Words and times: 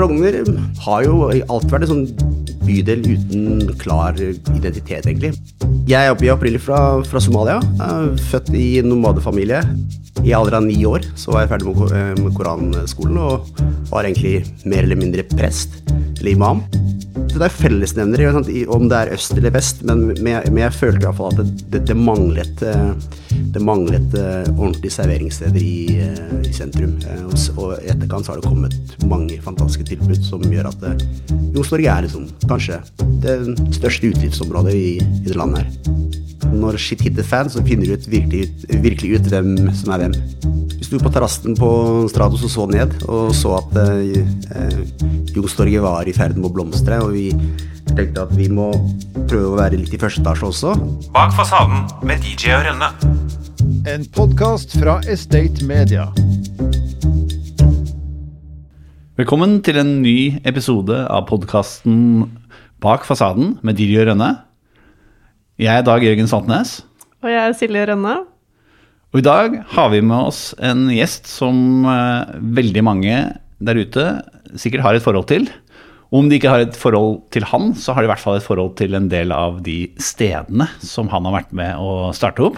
Frogner 0.00 0.38
har 0.80 1.02
jo 1.04 1.26
alltid 1.28 1.72
vært 1.74 1.82
en 1.84 1.90
sånn 1.90 2.04
bydel 2.64 3.02
uten 3.04 3.72
klar 3.82 4.16
identitet, 4.16 5.04
egentlig. 5.04 5.34
Jeg 5.90 6.08
er 6.08 6.14
opprinnelig 6.32 6.62
fra, 6.64 6.78
fra 7.04 7.20
Somalia. 7.20 7.58
Er 7.84 8.14
født 8.30 8.48
i 8.56 8.80
nomadefamilie. 8.80 9.60
I 10.24 10.32
alder 10.36 10.58
av 10.58 10.66
ni 10.66 10.76
år 10.86 11.04
så 11.16 11.32
var 11.32 11.44
jeg 11.44 11.52
ferdig 11.54 11.72
med, 11.78 12.20
med 12.20 12.34
koranskolen 12.36 13.18
og 13.22 13.60
var 13.90 14.04
egentlig 14.04 14.42
mer 14.68 14.84
eller 14.84 14.98
mindre 15.00 15.24
prest, 15.32 15.80
eller 16.18 16.34
imam. 16.34 16.60
Det 17.30 17.40
er 17.46 17.54
fellesnevnere, 17.54 18.30
om 18.74 18.88
det 18.90 18.98
er 18.98 19.12
øst 19.14 19.32
eller 19.36 19.54
vest, 19.54 19.82
men, 19.86 20.10
jeg 20.26 20.76
følte 20.76 21.00
i 21.00 21.06
hvert 21.06 21.18
fall 21.18 21.32
at 21.32 21.54
det, 21.72 21.82
det, 21.88 21.96
manglet, 21.96 22.62
det 23.54 23.62
manglet 23.64 24.14
ordentlige 24.56 24.94
serveringssteder 24.94 25.62
i, 25.62 26.00
i 26.44 26.52
sentrum. 26.54 26.98
Og 27.56 27.78
i 27.78 27.90
etterkant 27.92 28.26
så 28.26 28.34
har 28.34 28.42
det 28.42 28.50
kommet 28.50 28.96
mange 29.08 29.40
fantastiske 29.44 29.88
tilbud 29.94 30.20
som 30.26 30.44
gjør 30.44 30.70
at 30.72 30.88
Youngstorget 31.54 31.90
er 31.94 32.06
liksom, 32.06 32.28
kanskje 32.50 32.82
det 33.24 33.38
største 33.78 34.12
utelivsområdet 34.12 34.76
i, 34.76 34.90
i 35.00 35.30
det 35.30 35.38
landet 35.38 35.64
her. 35.64 36.29
Når 36.48 36.78
shit 36.80 37.02
hitter 37.04 37.26
fan, 37.26 37.50
så 37.52 37.62
finner 37.66 37.86
du 37.90 37.94
ut 37.94 38.06
virkelig, 38.10 38.48
virkelig 38.82 39.20
ut 39.20 39.28
hvem 39.32 39.70
som 39.76 39.92
er 39.94 40.04
hvem. 40.04 40.16
Vi 40.80 40.86
sto 40.86 41.00
på 41.02 41.12
terrassen 41.12 41.56
på 41.58 41.70
Stratos 42.10 42.46
og 42.48 42.52
så 42.54 42.66
ned, 42.70 42.94
og 43.04 43.34
så 43.36 43.58
at 43.58 43.76
eh, 43.84 44.80
Youngstorget 45.36 45.84
var 45.84 46.08
i 46.08 46.14
ferd 46.16 46.38
med 46.38 46.48
å 46.48 46.54
blomstre. 46.56 46.98
Og 47.04 47.14
vi 47.14 47.28
tenkte 47.92 48.24
at 48.24 48.34
vi 48.38 48.48
må 48.52 48.70
prøve 49.28 49.52
å 49.52 49.60
være 49.60 49.78
litt 49.80 49.94
i 49.94 50.00
første 50.00 50.24
etasje 50.24 50.48
også. 50.48 50.74
Bak 51.14 51.36
fasaden 51.36 51.86
med 52.06 52.24
DJ 52.24 52.56
og 52.58 52.66
Rønne. 52.70 52.90
En 53.90 54.04
podkast 54.16 54.74
fra 54.80 54.98
Estate 55.08 55.64
Media. 55.68 56.08
Velkommen 59.20 59.58
til 59.60 59.76
en 59.76 59.98
ny 60.00 60.40
episode 60.48 61.02
av 61.12 61.26
podkasten 61.28 62.30
Bak 62.80 63.04
fasaden 63.04 63.58
med 63.60 63.76
DJ 63.76 64.00
og 64.00 64.14
Rønne. 64.14 64.30
Jeg 65.60 65.76
er 65.76 65.82
Dag 65.84 66.00
Jørgen 66.00 66.28
Saltnes. 66.30 66.78
Og 67.20 67.28
jeg 67.28 67.36
er 67.36 67.52
Silje 67.52 67.82
Rønne. 67.90 68.14
Og 69.12 69.18
i 69.20 69.24
dag 69.26 69.58
har 69.74 69.90
vi 69.92 69.98
med 70.00 70.30
oss 70.30 70.54
en 70.56 70.86
gjest 70.88 71.26
som 71.28 71.84
uh, 71.84 72.30
veldig 72.56 72.84
mange 72.86 73.16
der 73.60 73.80
ute 73.82 74.04
sikkert 74.56 74.86
har 74.86 74.96
et 74.96 75.04
forhold 75.04 75.26
til. 75.28 75.50
Og 76.08 76.22
om 76.22 76.30
de 76.30 76.38
ikke 76.38 76.48
har 76.48 76.64
et 76.64 76.78
forhold 76.80 77.18
til 77.36 77.44
han, 77.50 77.74
så 77.76 77.92
har 77.92 78.00
de 78.00 78.08
i 78.08 78.12
hvert 78.14 78.22
fall 78.22 78.38
et 78.38 78.46
forhold 78.46 78.72
til 78.80 78.96
en 78.96 79.10
del 79.12 79.34
av 79.36 79.58
de 79.66 79.90
stedene 80.00 80.70
som 80.80 81.12
han 81.12 81.28
har 81.28 81.36
vært 81.42 81.52
med 81.60 81.76
å 81.76 82.08
starte 82.16 82.46
opp. 82.46 82.56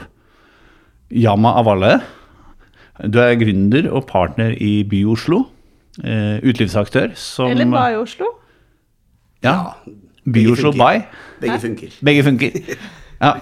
Yama 1.11 1.56
Avalle, 1.59 1.97
du 3.03 3.19
er 3.19 3.34
gründer 3.41 3.91
og 3.91 4.06
partner 4.12 4.55
i 4.62 4.84
By-Oslo. 4.87 5.42
Uh, 5.98 6.39
utelivsaktør 6.47 7.19
som 7.19 7.50
Eller 7.50 7.66
Bay 7.66 7.98
Oslo. 7.98 8.31
Ja. 9.42 9.75
By-Oslo 10.25 10.73
Bay. 10.77 11.05
Begge 11.42 11.59
funker. 11.65 11.98
Begge 12.05 12.25
funker. 12.27 12.56
Ja. 13.23 13.37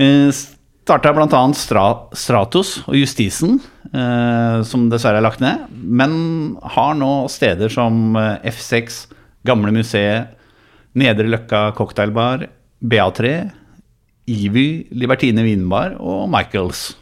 Uh, 0.00 0.30
Starta 0.90 1.12
bl.a. 1.14 1.40
Stra 1.54 1.82
Stratos 2.18 2.70
og 2.88 2.96
Justisen, 2.98 3.60
eh, 3.94 4.56
som 4.66 4.88
dessverre 4.90 5.20
er 5.20 5.22
lagt 5.22 5.38
ned. 5.38 5.68
Men 5.70 6.56
har 6.74 6.96
nå 6.98 7.28
steder 7.30 7.70
som 7.70 8.16
F6, 8.18 9.04
Gamle 9.46 9.70
museet, 9.70 10.32
Nedre 10.98 11.30
Løkka 11.30 11.60
cocktailbar, 11.78 12.48
BA3, 12.82 13.30
Ivy, 14.34 14.66
Libertine 14.90 15.44
vinbar 15.46 15.94
og 16.02 16.26
Michaels. 16.32 16.96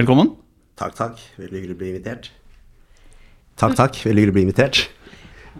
Velkommen. 0.00 0.32
Takk, 0.80 0.96
takk. 0.96 1.20
Veldig 1.36 1.60
hyggelig 1.60 1.76
å 1.76 1.82
bli 1.82 1.92
invitert. 1.92 2.32
Takk, 3.60 3.76
takk. 3.84 4.00
Veldig 4.00 4.24
hyggelig 4.24 4.32
å 4.32 4.38
bli 4.38 4.46
invitert. 4.48 4.80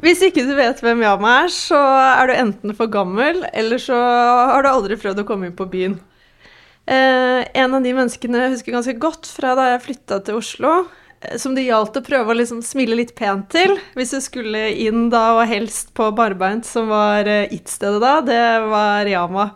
Hvis 0.03 0.23
ikke 0.27 0.43
du 0.47 0.55
vet 0.59 0.81
hvem 0.83 1.05
Yama 1.05 1.45
er, 1.45 1.53
så 1.55 1.79
er 1.79 2.29
du 2.29 2.35
enten 2.35 2.75
for 2.77 2.91
gammel, 2.91 3.45
eller 3.55 3.81
så 3.83 3.95
har 3.95 4.65
du 4.65 4.71
aldri 4.71 4.99
prøvd 4.99 5.23
å 5.23 5.27
komme 5.29 5.49
inn 5.49 5.57
på 5.57 5.69
byen. 5.71 5.95
Eh, 6.85 7.41
en 7.57 7.77
av 7.77 7.85
de 7.85 7.95
menneskene 7.97 8.43
jeg 8.43 8.57
husker 8.57 8.75
ganske 8.75 8.97
godt 9.01 9.31
fra 9.39 9.55
da 9.57 9.71
jeg 9.71 9.85
flytta 9.87 10.19
til 10.27 10.41
Oslo, 10.41 10.73
eh, 11.23 11.39
som 11.41 11.55
det 11.57 11.65
gjaldt 11.65 11.97
å 11.97 12.05
prøve 12.05 12.35
å 12.35 12.37
liksom 12.37 12.61
smile 12.67 12.99
litt 12.99 13.15
pent 13.17 13.47
til 13.55 13.79
hvis 13.97 14.13
du 14.13 14.21
skulle 14.21 14.67
inn 14.83 15.07
da, 15.15 15.31
og 15.39 15.49
helst 15.49 15.95
på 15.97 16.11
Barbeint, 16.17 16.69
som 16.69 16.91
var 16.93 17.31
eh, 17.31 17.49
it-stedet 17.55 18.03
da, 18.05 18.19
det 18.27 18.45
var 18.69 19.09
Yama. 19.09 19.49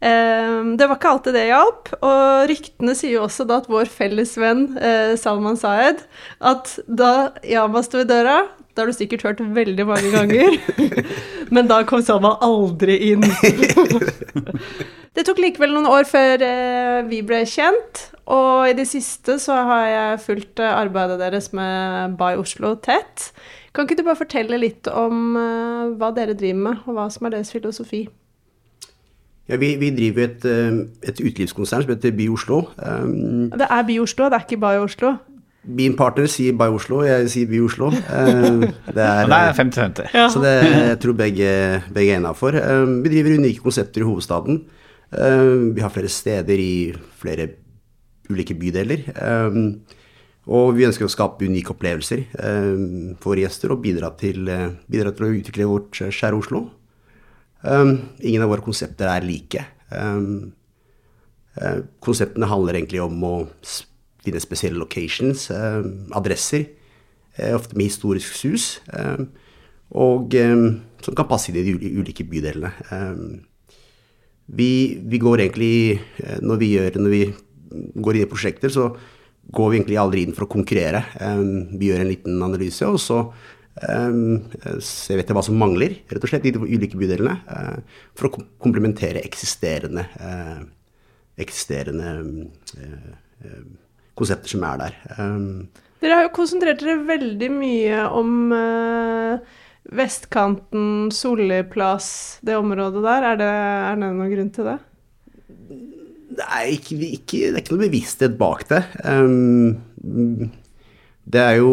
Eh, 0.00 0.58
det 0.76 0.88
var 0.88 0.98
ikke 0.98 1.12
alltid 1.14 1.36
det 1.36 1.46
hjalp, 1.48 1.90
og 2.04 2.50
ryktene 2.50 2.94
sier 2.96 3.16
jo 3.16 3.24
også 3.24 3.46
da 3.48 3.60
at 3.62 3.70
vår 3.70 3.88
felles 3.88 4.34
venn 4.40 4.68
eh, 4.76 5.14
Salman 5.20 5.56
Sayed, 5.56 6.02
at 6.44 6.74
da 6.84 7.32
Yama 7.46 7.82
sto 7.84 8.02
i 8.02 8.08
døra, 8.08 8.42
det 8.76 8.82
har 8.82 8.90
du 8.92 8.96
sikkert 8.96 9.24
hørt 9.24 9.40
veldig 9.56 9.86
mange 9.88 10.10
ganger. 10.12 10.58
Men 11.54 11.70
da 11.70 11.80
kom 11.88 12.02
Salman 12.04 12.36
aldri 12.44 12.98
inn. 13.12 13.24
det 15.16 15.24
tok 15.24 15.40
likevel 15.40 15.72
noen 15.72 15.88
år 15.88 16.04
før 16.08 16.44
eh, 16.44 17.00
vi 17.08 17.22
ble 17.24 17.40
kjent, 17.48 18.10
og 18.28 18.68
i 18.68 18.76
det 18.76 18.84
siste 18.90 19.38
så 19.40 19.62
har 19.70 19.86
jeg 19.88 20.20
fulgt 20.26 20.60
eh, 20.60 20.76
arbeidet 20.76 21.16
deres 21.22 21.54
med 21.56 22.18
By 22.20 22.34
Oslo 22.42 22.74
tett. 22.84 23.30
Kan 23.72 23.88
ikke 23.88 23.96
du 23.96 24.04
bare 24.04 24.20
fortelle 24.20 24.60
litt 24.60 24.88
om 24.88 25.34
hva 26.00 26.08
dere 26.16 26.36
driver 26.36 26.62
med, 26.68 26.84
og 26.88 26.96
hva 26.96 27.10
som 27.12 27.28
er 27.28 27.36
deres 27.36 27.52
filosofi? 27.52 28.06
Ja, 29.46 29.56
vi, 29.62 29.76
vi 29.78 29.92
driver 29.94 30.24
et, 30.26 30.44
et 31.06 31.20
utelivskonsern 31.22 31.84
som 31.84 31.92
heter 31.92 32.14
By 32.16 32.28
Oslo. 32.34 32.64
Um, 32.82 33.52
det 33.54 33.68
er 33.70 33.82
By 33.86 33.98
Oslo, 34.02 34.26
det 34.30 34.40
er 34.40 34.46
ikke 34.46 34.58
Bay 34.64 34.80
Oslo? 34.82 35.12
Min 35.66 35.94
partner 35.98 36.26
sier 36.30 36.54
Bay 36.58 36.70
Oslo, 36.74 37.00
jeg 37.06 37.28
sier 37.30 37.50
By 37.50 37.60
Oslo. 37.66 37.90
Uh, 37.90 38.66
det 38.96 39.04
er 39.06 39.54
50-50. 39.54 40.10
Ja. 40.14 40.26
Så 40.30 40.42
det, 40.42 40.56
jeg 40.66 40.98
tror 41.02 41.18
begge, 41.18 41.52
begge 41.94 42.16
er 42.16 42.22
innafor. 42.22 42.58
Um, 42.58 42.98
vi 43.04 43.14
driver 43.14 43.38
unike 43.38 43.62
konsepter 43.62 44.02
i 44.02 44.08
hovedstaden. 44.08 44.64
Um, 45.14 45.70
vi 45.76 45.84
har 45.84 45.94
flere 45.94 46.10
steder 46.10 46.58
i 46.58 46.94
flere 47.18 47.48
ulike 48.30 48.54
bydeler. 48.58 49.06
Um, 49.22 49.78
og 50.46 50.76
vi 50.76 50.86
ønsker 50.86 51.06
å 51.06 51.10
skape 51.10 51.46
unike 51.46 51.72
opplevelser 51.74 52.22
um, 52.38 53.14
for 53.22 53.38
gjester 53.38 53.74
og 53.74 53.82
bidra 53.82 54.12
til, 54.18 54.46
uh, 54.46 54.68
bidra 54.90 55.10
til 55.14 55.26
å 55.26 55.32
utvikle 55.34 55.70
vårt 55.70 56.02
skjære 56.02 56.38
Oslo. 56.38 56.66
Um, 57.62 58.10
ingen 58.20 58.44
av 58.44 58.52
våre 58.52 58.64
konsepter 58.64 59.08
er 59.10 59.24
like. 59.26 59.62
Um, 59.90 60.52
uh, 61.58 61.82
konseptene 62.04 62.48
handler 62.50 62.78
egentlig 62.78 63.02
om 63.02 63.16
å 63.26 63.34
finne 64.24 64.42
spesielle 64.42 64.78
locations, 64.78 65.48
um, 65.54 66.06
adresser, 66.18 66.68
uh, 67.40 67.54
ofte 67.56 67.78
med 67.78 67.88
historisk 67.88 68.36
sus, 68.36 68.68
og 69.96 70.34
som 70.34 71.14
kan 71.14 71.28
passe 71.30 71.52
inn 71.52 71.60
i 71.60 71.62
de 71.62 71.90
ulike 72.00 72.24
bydelene. 72.26 72.72
Vi, 74.50 74.70
vi, 74.98 75.18
går 75.22 75.44
egentlig, 75.44 76.00
når 76.42 76.58
vi, 76.58 76.70
gjør, 76.74 76.98
når 76.98 77.12
vi 77.12 77.20
går 78.02 78.18
inn 78.18 78.24
i 78.24 78.30
prosjekter, 78.30 78.72
så 78.74 78.88
går 79.54 79.70
vi 79.70 79.78
egentlig 79.78 80.00
aldri 80.02 80.24
inn 80.26 80.34
for 80.34 80.48
å 80.48 80.50
konkurrere. 80.50 81.04
Vi 81.78 81.92
gjør 81.92 82.02
en 82.02 82.10
liten 82.10 82.42
analyse, 82.42 82.90
og 82.90 82.98
så 82.98 83.20
se 83.76 85.16
etter 85.20 85.36
hva 85.36 85.42
som 85.44 85.58
mangler 85.60 85.98
rett 86.08 86.22
og 86.22 86.30
slett 86.30 86.46
i 86.48 86.52
de 86.54 86.62
ulike 86.64 86.96
bydelene, 86.96 87.34
uh, 87.50 88.06
for 88.16 88.30
å 88.30 88.44
komplementere 88.62 89.20
eksisterende, 89.26 90.06
uh, 90.16 90.62
eksisterende 91.36 92.14
uh, 92.80 93.60
konsepter 94.16 94.54
som 94.54 94.64
er 94.64 94.80
der. 94.80 94.96
Um, 95.18 95.68
dere 96.00 96.20
har 96.20 96.26
jo 96.28 96.34
konsentrert 96.38 96.80
dere 96.80 97.04
veldig 97.08 97.52
mye 97.52 98.00
om 98.16 98.50
vestkanten, 99.96 101.12
Solli 101.14 101.62
plass, 101.70 102.08
det 102.44 102.56
området 102.58 103.04
der. 103.04 103.30
Er 103.30 103.40
det, 103.40 103.52
er 103.52 103.96
det 103.96 104.02
noen 104.02 104.32
grunn 104.32 104.52
til 104.52 104.68
det? 104.68 104.76
Det 106.36 106.44
er 106.44 106.68
ikke, 106.74 106.98
ikke, 107.06 107.38
det 107.38 107.54
er 107.54 107.62
ikke 107.62 107.76
noe 107.76 107.86
bevissthet 107.86 108.36
bak 108.40 108.66
det. 108.72 108.82
Um, 109.04 110.50
det 111.26 111.42
er 111.42 111.56
jo 111.60 111.72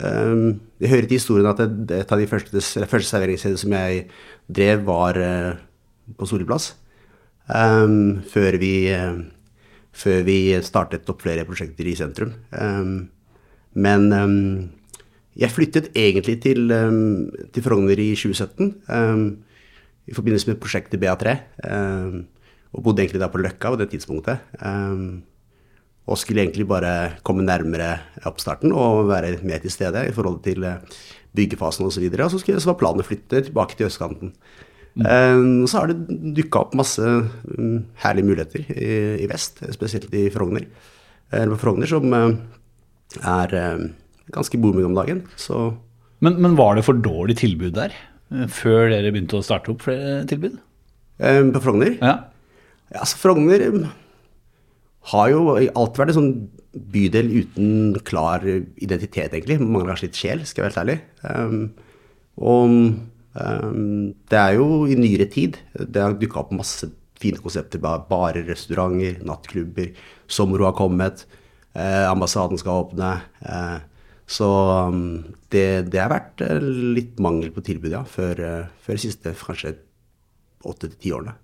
um, 0.00 0.48
Det 0.78 0.90
hører 0.92 1.08
til 1.08 1.18
historien 1.18 1.48
at 1.50 1.60
et 1.64 2.12
av 2.12 2.20
de 2.20 2.28
første, 2.30 2.60
første 2.86 3.08
serveringsstedene 3.10 3.60
som 3.60 3.74
jeg 3.74 4.04
drev, 4.46 4.84
var 4.86 5.18
uh, 5.18 5.58
på 6.18 6.28
Solplass. 6.30 6.70
Um, 7.48 8.20
før, 8.28 8.58
vi, 8.62 8.72
uh, 8.94 9.18
før 9.96 10.22
vi 10.28 10.38
startet 10.62 11.08
opp 11.10 11.24
flere 11.24 11.46
prosjekter 11.48 11.88
i 11.88 11.96
sentrum. 11.98 12.36
Um, 12.52 13.08
men 13.78 14.08
jeg 15.38 15.54
flyttet 15.54 15.92
egentlig 15.94 16.38
til, 16.42 16.72
til, 17.52 17.62
Frogner 17.62 18.00
i 18.00 18.08
2017 18.16 18.72
i 20.08 20.16
forbindelse 20.16 20.48
med 20.50 20.58
prosjektet 20.58 20.98
BA3. 20.98 21.34
og 22.72 22.82
bodde 22.82 23.04
egentlig 23.04 23.20
da 23.22 23.28
på 23.30 23.38
Løkka 23.38 23.70
på 23.70 23.78
det 23.78 23.90
tidspunktet. 23.92 24.40
Um, 24.58 25.22
og 26.08 26.18
skulle 26.20 26.42
egentlig 26.44 26.64
bare 26.70 26.94
komme 27.26 27.44
nærmere 27.44 27.98
oppstarten 28.28 28.72
og 28.72 29.06
være 29.10 29.36
mer 29.46 29.60
til 29.62 29.72
stede 29.74 30.06
i 30.08 30.14
forhold 30.16 30.40
til 30.46 30.64
byggefasen 31.36 31.84
osv. 31.86 32.06
Og, 32.08 32.16
så 32.16 32.24
og 32.24 32.32
så, 32.32 32.40
skulle, 32.42 32.62
så 32.64 32.70
var 32.72 32.78
planen 32.80 33.04
å 33.04 33.06
flytte 33.06 33.44
tilbake 33.50 33.76
til 33.76 33.90
østkanten. 33.90 34.32
Mm. 34.98 35.04
Um, 35.04 35.66
så 35.68 35.82
har 35.82 35.92
det 35.92 35.98
dukka 36.40 36.64
opp 36.64 36.72
masse 36.80 37.04
um, 37.04 37.74
herlige 38.02 38.26
muligheter 38.26 38.64
i, 38.72 38.88
i, 39.22 39.28
vest, 39.30 39.60
spesielt 39.76 40.10
i 40.16 40.24
Frogner. 40.34 40.64
Eller 41.30 41.60
Frogner, 41.60 41.86
som 41.92 42.08
er 42.16 43.54
ganske 44.34 44.58
booming 44.60 44.88
om 44.88 44.96
dagen. 44.96 45.22
Så 45.36 45.74
Men, 46.24 46.40
men 46.42 46.56
var 46.58 46.74
det 46.74 46.86
for 46.88 46.98
dårlig 46.98 47.38
tilbud 47.38 47.76
der? 47.76 47.92
eh, 48.32 48.48
Før 48.50 48.88
dere 48.90 49.12
begynte 49.14 49.38
å 49.38 49.44
starte 49.44 49.70
opp 49.72 49.84
flere 49.86 50.24
tilbud? 50.28 50.58
Eh, 51.20 51.42
På 51.54 51.62
Frogner? 51.62 51.94
Ja. 52.00 52.16
Ja, 52.88 53.02
altså 53.04 53.20
Frogner 53.20 53.62
eh, 53.68 53.86
har 55.12 55.28
jo 55.30 55.56
alltid 55.56 55.98
vært 56.02 56.08
en 56.12 56.18
sånn 56.18 56.32
bydel 56.92 57.30
uten 57.40 57.96
klar 58.04 58.42
identitet, 58.44 59.32
egentlig. 59.32 59.58
Mangler 59.60 59.94
kanskje 59.94 60.08
litt 60.10 60.18
sjel, 60.20 60.42
skal 60.46 60.64
jeg 60.64 60.68
være 60.68 60.74
helt 60.74 60.82
ærlig. 60.84 60.98
Um, 61.24 61.70
og 62.38 62.76
um, 63.38 64.14
det 64.30 64.38
er 64.38 64.54
jo 64.58 64.84
i 64.86 64.94
nyere 64.98 65.26
tid 65.32 65.56
det 65.78 66.02
har 66.02 66.14
dukka 66.20 66.42
opp 66.44 66.52
masse 66.54 66.90
fine 67.18 67.40
konsepter. 67.42 67.80
ba- 67.82 67.98
Barer, 68.08 68.44
restauranter, 68.46 69.16
nattklubber. 69.26 69.90
Somro 70.30 70.68
har 70.68 70.76
kommet. 70.78 71.24
Eh, 71.74 72.04
ambassaden 72.10 72.58
skal 72.60 72.84
åpne. 72.84 73.08
Eh, 73.42 73.78
så 74.28 74.46
um, 74.92 75.24
det, 75.50 75.88
det 75.90 75.98
har 76.02 76.12
vært 76.12 76.42
eh, 76.44 76.60
litt 76.94 77.18
mangel 77.22 77.50
på 77.54 77.64
tilbud, 77.64 77.90
ja, 77.96 78.04
før, 78.04 78.38
eh, 78.44 78.68
før 78.84 78.98
de 78.98 79.02
siste 79.08 79.32
kanskje 79.40 79.72
åtte 80.68 80.90
til 80.92 80.98
ti 81.00 81.12
årene. 81.16 81.34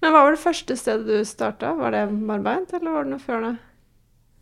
Men 0.00 0.14
hva 0.14 0.22
var 0.24 0.34
det 0.34 0.40
første 0.42 0.76
stedet 0.80 1.04
du 1.08 1.26
starta? 1.28 1.74
Var 1.76 1.92
det 1.92 2.06
Marbeint, 2.14 2.72
eller 2.76 2.94
var 2.94 3.04
det 3.04 3.12
noe 3.12 3.22
før 3.22 3.44
det? 3.44 3.52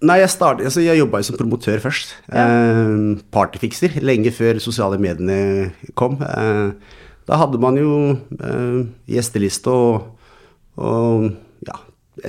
Nei, 0.06 0.20
jeg, 0.20 0.30
startet, 0.30 0.68
altså 0.68 0.82
jeg 0.84 1.00
jobba 1.00 1.18
jo 1.18 1.26
som 1.26 1.36
promotør 1.40 1.80
først. 1.82 2.12
Eh, 2.30 2.92
partyfikser, 3.34 3.96
lenge 4.06 4.30
før 4.30 4.60
sosiale 4.62 5.00
mediene 5.02 5.72
kom. 5.98 6.20
Eh, 6.22 6.70
da 7.26 7.40
hadde 7.40 7.58
man 7.60 7.76
jo 7.80 7.96
eh, 8.14 8.78
gjesteliste 9.10 9.74
og, 9.74 10.30
og 10.78 11.26
ja, 11.66 11.80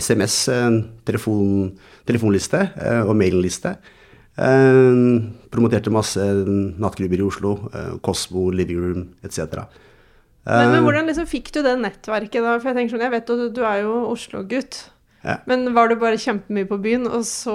SMS, 0.02 0.40
eh, 0.50 0.80
telefon, 1.06 1.76
telefonliste 2.10 2.64
eh, 2.74 3.04
og 3.06 3.14
mailliste. 3.22 3.76
Eh, 4.40 5.06
promoterte 5.54 5.94
masse 5.94 6.26
nattklubber 6.82 7.22
i 7.22 7.28
Oslo. 7.28 7.54
Cosmo, 8.02 8.50
Living 8.50 8.82
Room 8.82 9.06
etc. 9.22 9.62
Men, 10.48 10.72
men 10.72 10.86
hvordan 10.86 11.10
liksom 11.12 11.28
fikk 11.30 11.52
du 11.54 11.60
det 11.66 11.76
nettverket 11.82 12.42
da? 12.42 12.56
For 12.62 12.72
jeg 12.72 12.78
tenker 12.80 12.96
sånn, 12.96 13.04
jeg 13.06 13.14
vet 13.14 13.28
jo 13.30 13.36
du, 13.38 13.44
du 13.54 13.62
er 13.68 13.82
jo 13.84 13.98
Oslo-gutt. 14.14 14.78
Ja. 15.20 15.34
Men 15.52 15.66
var 15.76 15.90
du 15.92 15.98
bare 16.00 16.16
kjempemye 16.18 16.64
på 16.70 16.78
byen, 16.80 17.04
og 17.12 17.26
så 17.28 17.52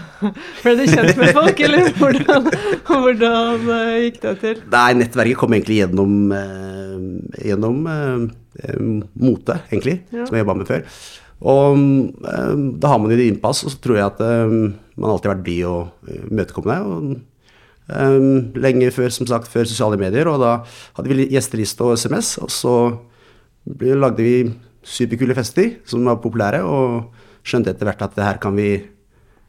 ble 0.62 0.74
du 0.76 0.82
kjent 0.84 1.16
med 1.16 1.32
folk, 1.32 1.62
eller 1.64 1.88
hvordan, 1.98 2.50
hvordan 2.90 3.70
eh, 3.72 3.94
gikk 4.04 4.18
det 4.26 4.34
til? 4.42 4.60
Nei, 4.74 4.90
nettverket 5.00 5.40
kom 5.40 5.56
egentlig 5.56 5.78
gjennom, 5.80 6.18
eh, 6.36 7.48
gjennom 7.48 7.80
eh, 7.88 8.28
eh, 8.66 8.84
mote, 9.24 9.56
egentlig, 9.72 9.96
Ja. 10.12 10.26
som 10.28 10.36
jeg 10.36 10.44
jobba 10.44 10.58
med 10.60 10.68
før. 10.68 10.84
Og 11.40 11.80
eh, 11.80 12.54
da 12.84 12.92
har 12.92 13.00
man 13.00 13.14
jo 13.14 13.16
det 13.16 13.30
innpass, 13.32 13.64
og 13.64 13.72
så 13.72 13.80
tror 13.80 13.96
jeg 13.96 14.06
at 14.10 14.20
eh, 14.28 14.54
man 15.00 15.10
alltid 15.14 15.30
har 15.32 15.38
vært 15.38 15.46
blid 15.48 15.64
og 15.72 16.10
eh, 16.12 16.20
imøtekommende. 16.28 16.80
Og, 16.84 17.18
eh, 17.90 18.18
lenge 18.62 18.90
før, 18.94 19.10
som 19.14 19.26
sagt, 19.28 19.52
før 19.52 19.64
sosiale 19.68 19.98
medier, 20.00 20.26
og 20.30 20.36
da 20.42 20.52
hadde 20.96 21.08
vi 21.10 21.32
gjesteliste 21.34 21.82
og 21.86 21.96
SMS, 21.98 22.28
og 22.42 22.50
så 22.54 22.74
ble, 23.66 23.90
lagde 23.98 24.22
vi 24.24 24.36
superkule 24.86 25.36
fester 25.36 25.68
som 25.88 26.08
var 26.08 26.22
populære, 26.22 26.60
og 26.64 26.86
skjønte 27.46 27.70
etter 27.74 27.86
hvert 27.88 28.06
at 28.06 28.16
det 28.16 28.26
her 28.26 28.38
kan 28.42 28.54
vi 28.56 28.70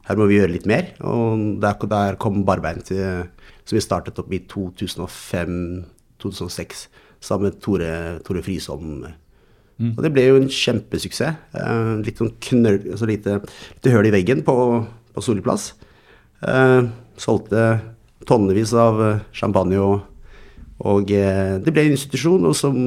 her 0.02 0.16
må 0.18 0.24
vi 0.26 0.38
gjøre 0.40 0.54
litt 0.56 0.66
mer. 0.66 0.84
Og 1.06 1.38
der, 1.62 1.74
der 1.86 2.18
kom 2.18 2.44
Barbein 2.46 2.82
til, 2.82 3.30
som 3.62 3.76
vi 3.76 3.80
startet 3.84 4.18
opp 4.18 4.32
i 4.34 4.46
2005-2006 4.50 6.88
sammen 7.22 7.46
med 7.46 7.60
Tore, 7.62 8.18
Tore 8.26 8.42
Frisholm. 8.42 9.06
Og 9.82 10.02
det 10.04 10.12
ble 10.14 10.26
jo 10.28 10.38
en 10.38 10.50
kjempesuksess. 10.52 11.38
Uh, 11.54 11.98
litt 12.06 12.20
sånn 12.20 12.34
knøll, 12.48 12.80
altså 12.94 13.08
lite, 13.08 13.38
lite 13.78 13.94
høl 13.94 14.10
i 14.10 14.14
veggen 14.14 14.44
på, 14.46 14.54
på 15.14 15.24
Solli 15.24 15.42
plass. 15.44 15.72
Uh, 16.42 16.90
solgte 17.18 17.64
tonnevis 18.28 18.74
av 18.78 19.00
eh, 19.02 19.24
champagne, 19.36 19.80
og, 19.80 20.02
og 20.86 21.12
eh, 21.14 21.56
det 21.62 21.74
ble 21.74 21.86
en 21.86 21.96
institusjon 21.96 22.48
og 22.48 22.56
som 22.58 22.78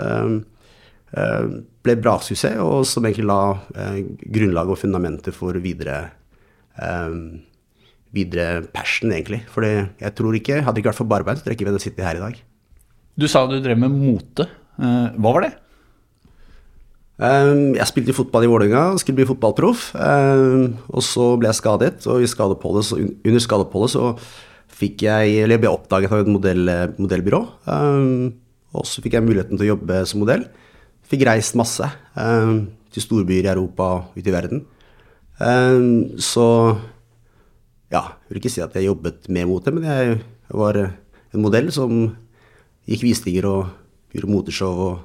eh, 0.00 1.48
ble 1.84 1.96
bra 2.00 2.18
suksess, 2.22 2.60
og 2.62 2.84
som 2.88 3.06
egentlig 3.06 3.28
la 3.30 3.40
eh, 3.76 3.98
grunnlaget 4.36 4.76
og 4.76 4.80
fundamentet 4.80 5.36
for 5.36 5.58
videre 5.62 5.98
eh, 6.80 7.18
videre 8.14 8.62
passion, 8.70 9.10
egentlig. 9.10 9.42
For 9.50 9.66
jeg 9.66 10.14
tror 10.14 10.36
ikke, 10.38 10.60
hadde 10.62 10.76
det 10.76 10.84
ikke 10.84 10.92
vært 10.92 11.02
for 11.02 11.10
Barbein, 11.10 11.34
så 11.34 11.42
tror 11.42 11.54
jeg 11.54 11.58
ikke 11.58 11.72
hadde 11.72 11.82
sittet 11.82 12.06
her 12.06 12.20
i 12.20 12.22
dag. 12.22 12.36
Du 13.18 13.26
sa 13.30 13.42
du 13.50 13.56
drev 13.58 13.80
med 13.82 13.90
mote. 13.90 14.46
Hva 14.78 15.32
var 15.34 15.42
det? 15.42 15.50
Um, 17.14 17.76
jeg 17.76 17.86
spilte 17.86 18.14
fotball 18.16 18.42
i 18.42 18.48
Vålerenga, 18.50 18.96
skulle 18.98 19.20
bli 19.20 19.28
fotballproff. 19.28 19.92
Um, 19.94 20.74
og 20.90 21.04
så 21.06 21.28
ble 21.38 21.50
jeg 21.50 21.60
skadet, 21.60 22.06
og 22.10 22.18
under 22.18 23.44
skadeoppholdet 23.44 23.92
så 23.94 24.08
fikk 24.74 25.06
jeg, 25.06 25.36
eller 25.42 25.56
jeg 25.56 25.64
ble 25.64 25.72
oppdaget 25.72 26.12
av 26.12 26.24
et 26.24 26.30
modell, 26.30 26.70
modellbyrå. 26.98 27.40
Um, 27.68 28.32
og 28.74 28.86
så 28.90 29.04
fikk 29.04 29.18
jeg 29.18 29.26
muligheten 29.26 29.58
til 29.58 29.68
å 29.68 29.72
jobbe 29.74 30.00
som 30.10 30.24
modell. 30.24 30.48
Fikk 31.10 31.26
reist 31.28 31.56
masse 31.58 31.86
um, 32.18 32.64
til 32.94 33.04
storbyer 33.04 33.46
i 33.46 33.52
Europa 33.52 33.90
og 33.98 34.18
ute 34.18 34.30
i 34.30 34.34
verden. 34.34 34.64
Um, 35.38 36.16
så 36.22 36.46
ja, 37.94 38.02
jeg 38.26 38.32
vil 38.32 38.42
ikke 38.42 38.52
si 38.52 38.62
at 38.64 38.74
jeg 38.74 38.88
jobbet 38.88 39.30
med 39.32 39.48
mote, 39.50 39.74
men 39.74 39.86
jeg 39.86 40.18
var 40.54 40.80
en 40.82 41.42
modell 41.42 41.70
som 41.74 42.08
gikk 42.88 43.04
visninger 43.06 43.46
og 43.48 44.14
gjorde 44.14 44.30
moteshow 44.30 44.82
og, 44.88 44.98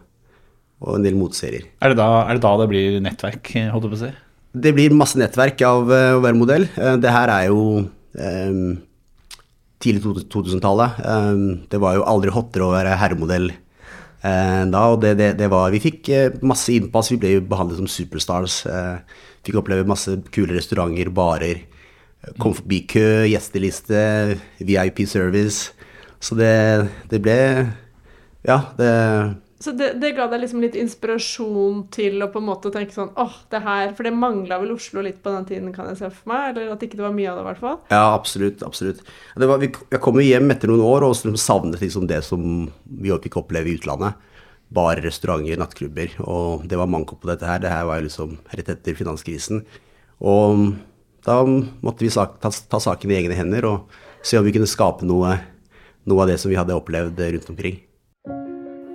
og 0.83 0.97
en 0.97 1.05
del 1.05 1.17
moteserier. 1.17 1.69
Er 1.81 1.93
det, 1.93 1.99
da, 2.01 2.09
er 2.25 2.37
det 2.37 2.45
da 2.45 2.55
det 2.61 2.67
blir 2.71 2.99
nettverk, 3.03 3.53
holdt 3.73 3.87
jeg 3.87 3.93
på 3.93 3.99
å 3.99 4.03
si? 4.03 4.11
Det 4.49 4.73
blir 4.73 4.95
masse 4.97 5.19
nettverk 5.19 5.61
av 5.67 5.91
eh, 5.93 6.11
å 6.17 6.21
være 6.23 6.37
modell. 6.37 6.65
Eh, 6.73 6.95
det 7.01 7.13
her 7.13 7.29
er 7.29 7.49
jo 7.51 7.61
eh, 8.17 8.61
tidlig 9.83 10.03
2000-tallet. 10.31 10.99
Eh, 11.05 11.41
det 11.71 11.81
var 11.81 11.97
jo 11.97 12.05
aldri 12.07 12.33
hottere 12.35 12.67
å 12.67 12.73
være 12.73 12.97
herremodell 12.99 13.49
eh, 13.51 14.63
da, 14.69 14.85
og 14.91 15.01
det, 15.03 15.15
det, 15.19 15.31
det 15.39 15.49
var 15.51 15.71
Vi 15.73 15.81
fikk 15.83 16.11
eh, 16.13 16.37
masse 16.45 16.73
innpass, 16.75 17.11
vi 17.13 17.19
ble 17.21 17.35
jo 17.37 17.47
behandlet 17.49 17.81
som 17.81 17.89
superstars. 17.89 18.61
Eh, 18.69 19.19
fikk 19.47 19.61
oppleve 19.61 19.87
masse 19.87 20.19
kule 20.35 20.55
restauranter, 20.57 21.11
barer. 21.15 21.65
Kom 22.41 22.51
forbi 22.51 22.81
kø, 22.91 23.23
gjesteliste, 23.31 23.99
VIP 24.59 25.05
service. 25.07 25.71
Så 26.19 26.35
det, 26.35 26.89
det 27.11 27.21
ble 27.23 27.37
Ja, 28.43 28.57
det 28.75 28.89
Så 29.59 29.73
det, 29.75 29.89
det 29.99 30.13
ga 30.15 30.29
deg 30.31 30.39
liksom 30.39 30.61
litt 30.63 30.75
inspirasjon 30.79 31.81
til 31.91 32.21
å 32.23 32.29
på 32.31 32.39
en 32.39 32.47
måte 32.47 32.71
tenke 32.71 32.95
sånn 32.95 33.09
åh, 33.19 33.33
det 33.51 33.59
her 33.65 33.89
For 33.97 34.07
det 34.07 34.13
mangla 34.15 34.55
vel 34.61 34.71
Oslo 34.77 35.03
litt 35.03 35.19
på 35.23 35.33
den 35.33 35.47
tiden, 35.49 35.73
kan 35.75 35.89
jeg 35.91 35.99
se 35.99 36.11
for 36.13 36.31
meg? 36.31 36.53
Eller 36.53 36.71
at 36.71 36.85
ikke 36.85 36.95
det 36.95 37.03
var 37.03 37.15
mye 37.17 37.27
av 37.27 37.35
det, 37.35 37.43
i 37.43 37.47
hvert 37.49 37.63
fall? 37.65 37.75
Ja, 37.91 38.05
absolutt. 38.13 38.63
absolutt. 38.63 39.03
Var, 39.35 39.59
vi, 39.59 39.71
jeg 39.91 40.01
kom 40.05 40.19
jo 40.21 40.23
hjem 40.23 40.55
etter 40.55 40.71
noen 40.71 40.85
år 40.87 41.09
og 41.09 41.35
savnet 41.35 41.83
liksom 41.83 42.07
det 42.07 42.21
som 42.27 42.69
vi 42.87 43.11
fikk 43.25 43.41
oppleve 43.43 43.67
i 43.67 43.75
utlandet. 43.81 44.15
Barer, 44.71 45.03
restauranter, 45.03 45.59
nattklubber. 45.59 46.15
Og 46.23 46.63
det 46.69 46.79
var 46.79 46.87
manko 46.87 47.19
på 47.19 47.27
dette 47.27 47.49
her. 47.49 47.59
Det 47.59 47.73
her 47.73 47.83
var 47.89 47.99
jo 47.99 48.07
liksom 48.07 48.37
rett 48.55 48.71
etter 48.71 48.95
finanskrisen. 48.95 49.65
Og 50.23 50.71
da 51.27 51.41
måtte 51.43 52.05
vi 52.05 52.13
ta, 52.15 52.29
ta 52.39 52.79
saken 52.79 53.11
i 53.11 53.19
egne 53.19 53.35
hender 53.35 53.67
og 53.67 53.99
se 54.23 54.39
om 54.39 54.47
vi 54.47 54.55
kunne 54.55 54.69
skape 54.69 55.07
noe, 55.09 55.35
noe 56.07 56.23
av 56.23 56.31
det 56.31 56.39
som 56.39 56.51
vi 56.51 56.59
hadde 56.59 56.79
opplevd 56.79 57.19
rundt 57.19 57.51
omkring. 57.51 57.81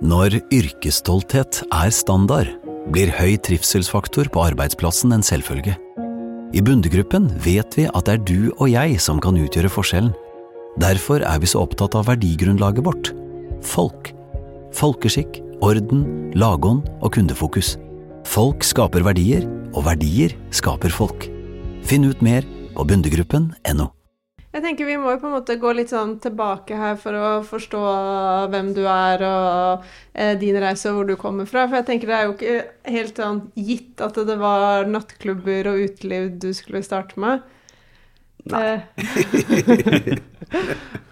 Når 0.05 0.35
yrkesstolthet 0.53 1.63
er 1.73 1.89
standard, 1.89 2.49
blir 2.93 3.09
høy 3.15 3.39
trivselsfaktor 3.41 4.27
på 4.29 4.43
arbeidsplassen 4.51 5.15
en 5.15 5.23
selvfølge. 5.25 5.73
I 6.53 6.61
Bundegruppen 6.61 7.25
vet 7.41 7.73
vi 7.73 7.87
at 7.89 8.05
det 8.05 8.13
er 8.13 8.21
du 8.27 8.51
og 8.51 8.69
jeg 8.69 8.99
som 9.01 9.17
kan 9.23 9.39
utgjøre 9.39 9.71
forskjellen. 9.71 10.13
Derfor 10.77 11.25
er 11.25 11.41
vi 11.41 11.49
så 11.49 11.63
opptatt 11.65 11.97
av 11.97 12.05
verdigrunnlaget 12.11 12.85
vårt– 12.85 13.11
folk. 13.73 14.11
Folkeskikk, 14.77 15.39
orden, 15.65 16.05
lagånd 16.37 16.85
og 16.99 17.15
kundefokus. 17.17 17.73
Folk 18.29 18.67
skaper 18.67 19.01
verdier, 19.07 19.49
og 19.73 19.87
verdier 19.89 20.37
skaper 20.53 20.93
folk. 20.93 21.31
Finn 21.81 22.05
ut 22.05 22.21
mer 22.21 22.45
på 22.75 22.85
bundegruppen.no. 22.93 23.89
Jeg 24.55 24.63
tenker 24.63 24.87
Vi 24.87 24.95
må 25.01 25.11
jo 25.11 25.19
på 25.19 25.27
en 25.27 25.33
måte 25.35 25.57
gå 25.59 25.71
litt 25.75 25.91
sånn 25.91 26.13
tilbake 26.23 26.77
her 26.79 26.95
for 26.99 27.17
å 27.19 27.31
forstå 27.43 27.79
hvem 28.53 28.69
du 28.77 28.85
er 28.87 29.23
og 29.27 29.83
eh, 30.15 30.31
din 30.39 30.55
reise 30.63 30.87
og 30.93 31.01
hvor 31.01 31.09
du 31.09 31.15
kommer 31.19 31.49
fra. 31.49 31.65
For 31.67 31.81
jeg 31.81 31.87
tenker 31.89 32.07
det 32.11 32.15
er 32.15 32.29
jo 32.29 32.35
ikke 32.37 32.93
helt 32.95 33.19
sånn 33.19 33.41
gitt 33.59 33.99
at 34.05 34.15
det 34.29 34.37
var 34.39 34.87
nattklubber 34.87 35.67
og 35.73 35.83
uteliv 35.89 36.29
du 36.39 36.53
skulle 36.55 36.79
starte 36.87 37.19
med. 37.19 37.43
Nei. 38.53 38.63
Eh, 38.63 38.81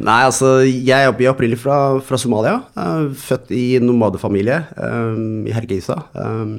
Nei, 0.00 0.20
altså, 0.24 0.62
jeg 0.64 0.96
er 0.96 1.10
opp- 1.10 1.18
jeg 1.20 1.28
er 1.28 1.34
opprinnelig 1.34 1.60
fra, 1.60 1.76
fra 2.00 2.16
Somalia. 2.18 2.62
født 3.20 3.50
i 3.52 3.78
nomadefamilie 3.84 4.62
um, 4.80 5.42
i 5.44 5.52
Hergeisa. 5.52 5.98
Um, 6.16 6.54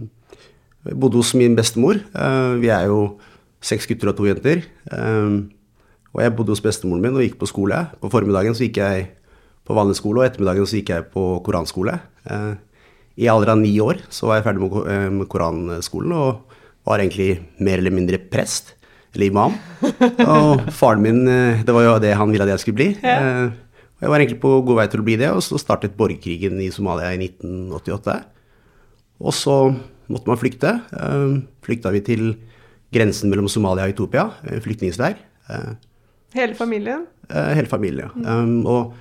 bodde 0.93 1.17
hos 1.17 1.33
min 1.35 1.55
bestemor. 1.57 1.97
Uh, 2.13 2.61
vi 2.61 2.69
er 2.69 2.85
jo 2.91 3.17
seks 3.65 3.89
gutter 3.89 4.11
og 4.13 4.17
to 4.19 4.29
jenter. 4.29 4.61
Eh, 4.93 5.41
og 6.11 6.21
jeg 6.23 6.33
bodde 6.35 6.51
hos 6.51 6.63
bestemoren 6.63 7.03
min 7.03 7.15
og 7.15 7.23
gikk 7.23 7.37
på 7.39 7.47
skole. 7.47 7.77
På 8.01 8.11
formiddagen 8.11 8.55
så 8.57 8.65
gikk 8.65 8.81
jeg 8.81 9.07
på 9.67 9.77
vanlig 9.77 9.95
skole, 9.99 10.21
og 10.21 10.27
ettermiddagen 10.27 10.67
så 10.67 10.79
gikk 10.79 10.91
jeg 10.91 11.07
på 11.13 11.23
koranskole. 11.45 11.95
Eh, 12.27 12.53
I 13.23 13.29
alder 13.31 13.53
av 13.53 13.61
ni 13.61 13.71
år 13.83 14.01
så 14.11 14.27
var 14.27 14.39
jeg 14.39 14.47
ferdig 14.49 14.63
med, 14.65 14.77
eh, 14.91 15.09
med 15.09 15.29
koranskolen 15.31 16.11
og 16.15 16.57
var 16.87 16.99
egentlig 16.99 17.39
mer 17.59 17.77
eller 17.77 17.91
mindre 17.91 18.17
prest. 18.19 18.75
eller 19.13 19.27
imam. 19.27 19.51
Og 20.23 20.71
faren 20.71 21.01
min, 21.03 21.27
eh, 21.27 21.63
det 21.67 21.73
var 21.75 21.83
jo 21.83 21.99
det 21.99 22.15
han 22.15 22.31
ville 22.31 22.43
at 22.43 22.51
jeg 22.53 22.59
skulle 22.59 22.79
bli. 22.79 22.89
Og 22.95 23.99
jeg 23.99 24.09
var 24.09 24.19
egentlig 24.19 24.39
på 24.39 24.65
god 24.65 24.77
vei 24.77 24.87
til 24.87 25.01
å 25.01 25.03
bli 25.03 25.17
det, 25.17 25.29
og 25.29 25.43
så 25.43 25.59
startet 25.59 25.97
borgerkrigen 25.97 26.55
i 26.63 26.71
Somalia 26.71 27.11
i 27.11 27.17
1988. 27.19 28.23
Og 29.19 29.33
så 29.33 29.75
måtte 30.07 30.27
man 30.31 30.39
flykte. 30.39 30.81
Flykta 31.61 31.91
vi 31.91 31.99
til 31.99 32.37
grensen 32.95 33.29
mellom 33.29 33.49
Somalia 33.51 33.83
og 33.83 33.91
Etopia, 33.91 34.31
flyktningsleir. 34.63 35.19
Hele 36.35 36.55
familien? 36.55 37.07
eh, 37.29 37.53
Hele 37.57 37.67
familien, 37.71 38.11
ja. 38.15 38.37
Um, 38.41 38.61
og 38.65 38.93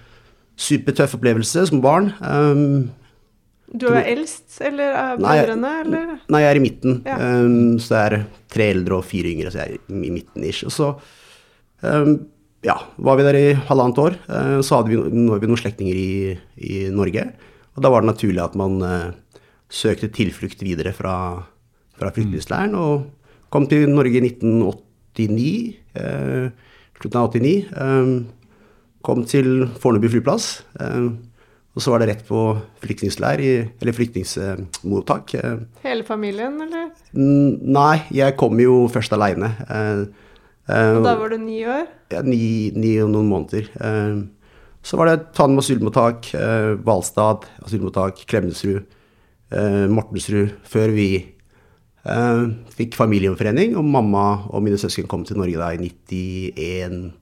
supertøff 0.61 1.15
opplevelse 1.17 1.67
som 1.71 1.81
barn. 1.85 2.13
Um, 2.21 2.91
Du 3.71 3.87
er 3.87 4.03
eldst, 4.11 4.57
eller 4.67 4.97
er 4.99 5.21
Nei, 5.23 5.37
brødrene, 5.39 5.71
eller? 5.85 6.07
Nei, 6.29 6.41
jeg 6.43 6.51
er 6.51 6.59
i 6.59 6.63
midten. 6.65 6.97
Ja. 7.07 7.17
Um, 7.23 7.79
så 7.79 7.95
det 7.95 8.01
er 8.03 8.25
tre 8.51 8.67
eldre 8.75 8.97
og 8.99 9.05
fire 9.07 9.31
yngre, 9.31 9.53
så 9.55 9.63
jeg 9.63 9.79
er 9.79 9.95
i 9.95 10.11
midten 10.11 10.43
ish. 10.49 10.65
Og 10.67 10.75
så 10.75 10.89
um, 11.87 12.17
ja, 12.67 12.75
var 12.99 13.17
vi 13.21 13.29
der 13.29 13.39
i 13.39 13.53
halvannet 13.69 14.01
år. 14.03 14.19
Uh, 14.27 14.59
så 14.67 14.81
hadde 14.81 14.91
vi, 14.91 14.99
vi 14.99 15.47
noen 15.47 15.61
slektninger 15.63 15.97
i, 16.03 16.35
i 16.67 16.81
Norge. 16.91 17.29
Og 17.77 17.85
da 17.87 17.93
var 17.95 18.03
det 18.03 18.11
naturlig 18.11 18.43
at 18.43 18.59
man 18.59 18.83
uh, 18.83 19.13
søkte 19.71 20.11
tilflukt 20.13 20.67
videre 20.67 20.91
fra, 20.93 21.15
fra 21.97 22.11
flyktningleiren. 22.11 22.75
Og 22.75 23.07
kom 23.55 23.71
til 23.71 23.87
Norge 23.95 24.19
i 24.19 24.25
1989. 24.35 25.79
Uh, 25.95 26.51
slutten 27.01 27.21
av 27.21 27.33
89. 27.33 27.57
Um, 27.75 28.15
kom 29.07 29.25
til 29.29 29.67
Fornebu 29.81 30.09
flyplass. 30.13 30.53
Um, 30.79 31.11
og 31.75 31.85
så 31.85 31.93
var 31.93 32.03
det 32.03 32.09
rett 32.11 32.25
på 32.27 32.41
flyktningsleir, 32.83 33.41
eller 33.81 33.95
flyktningsmottak. 33.97 35.37
Uh, 35.39 35.63
Hele 35.85 36.05
familien, 36.05 36.59
eller? 36.67 36.91
Nei, 37.17 38.03
jeg 38.15 38.37
kom 38.41 38.59
jo 38.61 38.83
først 38.93 39.15
aleine. 39.17 39.55
Og 40.71 41.03
da 41.03 41.17
var 41.19 41.33
du 41.33 41.39
ni 41.43 41.65
år? 41.67 41.89
ja, 42.13 42.21
ni, 42.23 42.71
ni 42.75 42.93
og 43.03 43.11
noen 43.11 43.31
måneder. 43.31 43.67
Eh, 43.81 44.21
så 44.87 44.99
var 44.99 45.11
det 45.11 45.33
Tanum 45.37 45.59
asylmottak, 45.63 46.31
eh, 46.35 46.77
Hvalstad 46.85 47.47
asylmottak, 47.65 48.23
Klemetsrud, 48.31 48.85
eh, 49.53 49.87
Mortensrud, 49.91 50.55
før 50.63 50.95
vi 50.95 51.09
eh, 51.19 51.29
fikk 52.05 52.95
familieomforening, 52.97 53.77
Og 53.77 53.85
mamma 53.85 54.47
og 54.49 54.63
mine 54.65 54.79
søsken 54.81 55.07
kom 55.09 55.25
til 55.25 55.37
Norge 55.37 55.59
da 55.61 55.73
i 55.75 55.79
91 55.79 57.13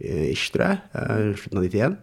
eh, 0.00 0.30
ish, 0.32 0.50
tror 0.54 0.70
jeg. 0.70 0.80
eh, 0.94 1.34
Slutten 1.36 1.58
av 1.58 1.64
91. 1.68 1.96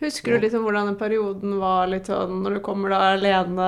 Husker 0.00 0.32
du 0.32 0.40
liksom 0.46 0.62
hvordan 0.64 0.86
den 0.88 0.96
perioden 0.96 1.58
var 1.60 1.86
litt 1.92 2.06
sånn 2.08 2.40
når 2.42 2.54
du 2.56 2.60
kommer 2.64 2.88
da 2.94 3.00
alene? 3.14 3.66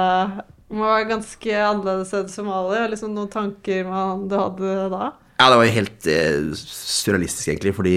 Det 0.68 0.78
må 0.78 0.86
være 0.88 1.10
ganske 1.10 1.58
annerledes 1.60 2.14
enn 2.16 2.30
Somalia. 2.32 2.86
Liksom 2.88 3.12
noen 3.12 3.28
tanker 3.30 3.84
man, 3.84 4.26
du 4.30 4.38
hadde 4.40 4.88
da? 4.94 5.10
Ja, 5.42 5.50
det 5.50 5.58
var 5.58 5.74
helt 5.74 6.06
eh, 6.08 6.52
surrealistisk, 6.56 7.48
egentlig, 7.50 7.74
fordi 7.76 7.94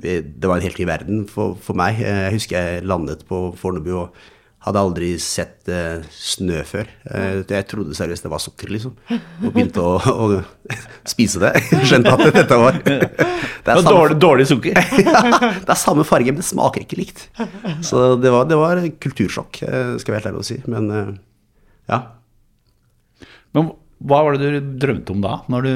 det 0.00 0.46
var 0.48 0.56
en 0.56 0.64
helt 0.64 0.78
ny 0.78 0.86
verden 0.88 1.24
for, 1.28 1.54
for 1.60 1.76
meg. 1.76 1.98
Eh, 2.00 2.22
Jeg 2.30 2.38
husker 2.38 2.56
jeg 2.56 2.86
landet 2.88 3.26
på 3.28 3.50
Fornebu 3.60 3.92
og 4.06 4.22
hadde 4.64 4.80
aldri 4.80 5.10
sett 5.20 5.68
eh, 5.68 6.04
snø 6.08 6.62
før. 6.64 6.88
Eh, 7.12 7.42
jeg 7.42 7.66
trodde 7.68 7.96
seriøst 7.96 8.24
det 8.24 8.30
var 8.32 8.40
sukker, 8.40 8.70
liksom. 8.72 8.94
Og 9.44 9.50
begynte 9.52 9.84
å, 9.84 9.98
å 10.24 10.28
spise 11.08 11.42
det. 11.42 11.52
Skjønte 11.88 12.14
at 12.14 12.24
dette 12.38 12.58
var 12.60 12.80
Det 12.80 12.96
er 12.96 13.82
samme, 13.82 13.90
dårlig, 13.90 14.18
dårlig 14.24 14.48
sukker. 14.48 14.80
ja, 15.04 15.22
det 15.58 15.68
er 15.68 15.80
samme 15.80 16.06
farge, 16.08 16.32
men 16.32 16.40
det 16.40 16.48
smaker 16.48 16.86
ikke 16.86 17.00
likt. 17.02 17.26
Så 17.84 18.14
det 18.20 18.32
var, 18.32 18.48
det 18.48 18.60
var 18.60 18.80
kultursjokk, 19.04 19.62
eh, 19.68 19.94
skal 20.00 20.14
jeg 20.14 20.16
være 20.16 20.22
helt 20.22 20.32
ærlig 20.32 20.44
å 20.44 20.48
si. 20.48 20.58
Men 20.72 20.90
eh, 20.96 21.14
ja. 21.92 22.00
Men 23.54 23.74
hva 24.04 24.24
var 24.24 24.40
det 24.40 24.48
du 24.48 24.74
drømte 24.80 25.12
om 25.12 25.20
da, 25.24 25.38
når 25.52 25.68
du 25.68 25.74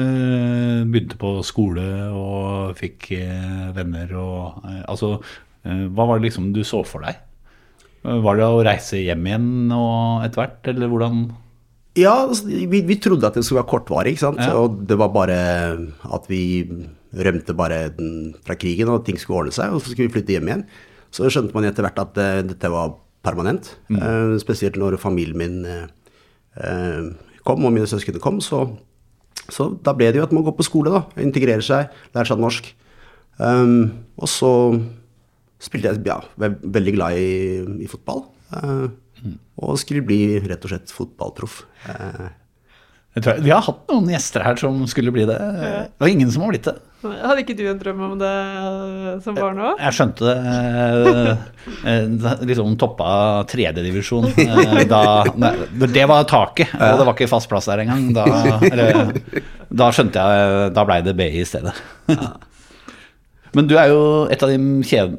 begynte 0.89 1.17
på 1.21 1.37
skole 1.45 1.85
og 2.09 2.73
fikk 2.77 3.11
eh, 3.21 3.69
venner 3.77 4.17
og 4.17 4.65
Altså, 4.81 5.19
hva 5.61 6.05
var 6.07 6.17
det 6.17 6.29
liksom 6.31 6.53
du 6.55 6.63
så 6.65 6.81
for 6.87 7.05
deg? 7.05 7.21
Var 8.03 8.39
det 8.39 8.47
å 8.47 8.61
reise 8.63 9.01
hjem 9.01 9.25
igjen 9.27 9.47
og 9.75 10.23
etter 10.23 10.43
hvert, 10.43 10.69
eller 10.71 10.91
hvordan 10.91 11.23
Ja, 11.99 12.13
altså, 12.29 12.47
vi, 12.47 12.79
vi 12.87 12.99
trodde 13.01 13.27
at 13.27 13.35
det 13.35 13.43
skulle 13.43 13.63
være 13.63 13.71
kortvarig, 13.73 14.13
ikke 14.15 14.27
sant. 14.27 14.39
Ja. 14.39 14.55
Og 14.55 14.85
det 14.87 14.95
var 14.99 15.11
bare 15.11 15.39
at 16.07 16.29
vi 16.31 16.63
rømte 17.09 17.55
bare 17.57 17.81
fra 18.45 18.55
krigen, 18.59 18.91
og 18.93 19.03
ting 19.07 19.19
skulle 19.19 19.43
ordne 19.43 19.55
seg, 19.55 19.73
og 19.73 19.81
så 19.81 19.91
skulle 19.91 20.07
vi 20.07 20.15
flytte 20.15 20.37
hjem 20.37 20.51
igjen. 20.51 20.65
Så 21.11 21.27
skjønte 21.33 21.55
man 21.57 21.67
etter 21.67 21.83
hvert 21.83 21.99
at 21.99 22.19
uh, 22.21 22.41
dette 22.45 22.71
var 22.71 22.93
permanent. 23.25 23.73
Eh, 23.91 24.35
spesielt 24.39 24.77
når 24.79 24.99
familien 25.01 25.37
min 25.37 25.57
eh, 25.67 27.09
kom, 27.43 27.65
og 27.65 27.73
mine 27.73 27.87
søsken 27.89 28.19
kom, 28.23 28.39
så, 28.43 28.63
så 29.51 29.71
da 29.83 29.93
ble 29.97 30.11
det 30.11 30.21
jo 30.21 30.27
at 30.27 30.35
man 30.35 30.45
går 30.45 30.55
på 30.57 30.67
skole, 30.67 30.93
da. 30.93 31.03
Integrerer 31.21 31.65
seg, 31.65 31.91
lærer 32.15 32.31
seg 32.31 32.39
norsk. 32.39 32.71
Um, 33.39 34.05
og 34.19 34.27
så 34.27 34.51
spilte 35.59 35.91
jeg, 35.93 36.03
ja, 36.07 36.19
veldig 36.39 36.95
glad 36.97 37.19
i, 37.19 37.29
i 37.85 37.87
fotball. 37.91 38.25
eh, 38.55 38.87
og 39.59 39.75
skulle 39.81 39.99
bli 40.07 40.39
rett 40.47 40.63
og 40.63 40.71
slett 40.71 40.91
fotballproff. 40.95 41.63
Eh, 41.91 42.29
Vi 43.43 43.49
har 43.51 43.59
hatt 43.65 43.81
noen 43.89 44.07
gjester 44.13 44.45
her 44.45 44.55
som 44.61 44.77
skulle 44.87 45.11
bli 45.11 45.25
det. 45.27 45.35
Det 45.35 45.99
var 45.99 46.07
ingen 46.13 46.29
som 46.31 46.45
har 46.45 46.53
blitt 46.53 46.69
det. 46.69 46.77
Hadde 47.03 47.41
ikke 47.43 47.55
du 47.57 47.65
en 47.67 47.79
drøm 47.79 47.99
om 48.05 48.13
det 48.19 48.31
som 49.25 49.35
barn 49.35 49.59
òg? 49.63 49.79
Jeg 49.81 49.95
skjønte 49.97 50.23
det 50.29 50.35
eh, 50.53 51.43
eh, 51.87 52.07
da- 52.21 52.37
liksom 52.47 52.73
toppa 52.79 53.09
tredjedivisjon 53.51 54.27
eh, 54.35 54.83
da 54.93 55.01
nei, 55.39 55.51
Det 55.95 56.05
var 56.11 56.23
taket, 56.29 56.71
og 56.75 56.99
det 57.01 57.07
var 57.09 57.15
ikke 57.17 57.29
fast 57.31 57.49
plass 57.51 57.67
der 57.71 57.83
engang. 57.83 58.09
Da, 58.15 58.25
eller, 58.69 59.01
da 59.83 59.89
skjønte 59.95 60.23
jeg 60.31 60.71
Da 60.75 60.85
blei 60.87 61.01
det 61.07 61.15
BI 61.19 61.29
i 61.41 61.47
stedet. 61.47 61.75
Men 63.57 63.69
du 63.69 63.75
er 63.79 63.89
jo 63.91 64.01
et 64.29 64.43
av 64.45 64.51
de 64.51 64.59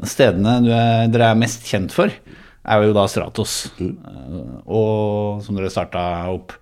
stedene 0.09 0.59
du 0.65 0.71
er, 0.75 1.09
dere 1.11 1.33
er 1.33 1.39
mest 1.41 1.67
kjent 1.67 1.95
for, 1.95 2.11
er 2.11 2.85
jo 2.85 2.97
da 2.97 3.07
Stratos. 3.11 3.71
Mm. 3.81 4.61
Og 4.67 5.41
som 5.45 5.57
dere 5.59 5.73
starta 5.73 6.03
opp 6.33 6.55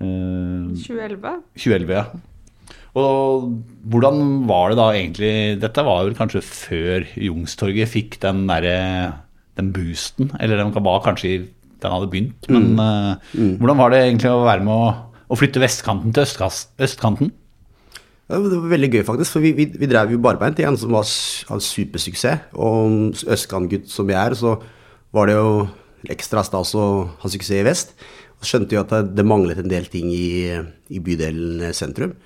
eh, 0.00 0.70
2011? 0.84 1.34
2011, 1.58 1.98
ja. 1.98 2.06
Og 2.94 3.48
hvordan 3.90 4.20
var 4.46 4.70
det 4.70 4.78
da 4.78 4.84
egentlig 4.94 5.32
Dette 5.58 5.82
var 5.82 6.04
vel 6.06 6.14
kanskje 6.14 6.44
før 6.46 7.08
Youngstorget 7.18 7.90
fikk 7.90 8.20
den 8.22 8.44
derre 8.46 8.76
den 9.58 9.70
boosten, 9.74 10.32
eller 10.42 10.58
den 10.58 10.72
var 10.82 11.02
kanskje 11.04 11.44
den 11.82 11.92
hadde 11.92 12.08
begynt, 12.10 12.46
men 12.50 12.78
eh, 12.80 13.34
hvordan 13.60 13.78
var 13.78 13.92
det 13.92 14.00
egentlig 14.00 14.30
å 14.32 14.46
være 14.46 14.64
med 14.66 14.72
å, 14.74 14.86
å 15.30 15.36
flytte 15.38 15.62
vestkanten 15.62 16.14
til 16.14 16.24
østkast, 16.24 16.72
østkanten? 16.82 17.30
Ja, 18.30 18.40
Det 18.40 18.56
var 18.56 18.72
veldig 18.72 18.90
gøy, 18.94 19.04
faktisk. 19.04 19.36
For 19.36 19.44
vi, 19.44 19.52
vi, 19.56 19.68
vi 19.78 19.88
drev 19.90 20.14
jo 20.14 20.20
barbeint 20.24 20.60
igjen, 20.60 20.78
som 20.80 20.94
var 20.96 21.04
en 21.52 21.64
supersuksess. 21.64 22.50
Og 22.56 23.24
østkantgutt 23.28 23.90
som 23.92 24.08
jeg 24.12 24.20
er, 24.20 24.36
så 24.38 24.56
var 25.14 25.28
det 25.30 25.36
jo 25.38 25.66
ekstra 26.12 26.44
stas 26.44 26.74
å 26.76 26.84
ha 27.20 27.32
suksess 27.32 27.60
i 27.60 27.66
vest. 27.66 27.96
Og 28.40 28.48
skjønte 28.48 28.76
jo 28.76 28.84
at 28.84 28.92
det, 28.92 29.02
det 29.18 29.26
manglet 29.28 29.60
en 29.60 29.70
del 29.70 29.88
ting 29.92 30.08
i, 30.12 30.52
i 30.92 31.02
bydelen 31.04 31.72
sentrum. 31.76 32.16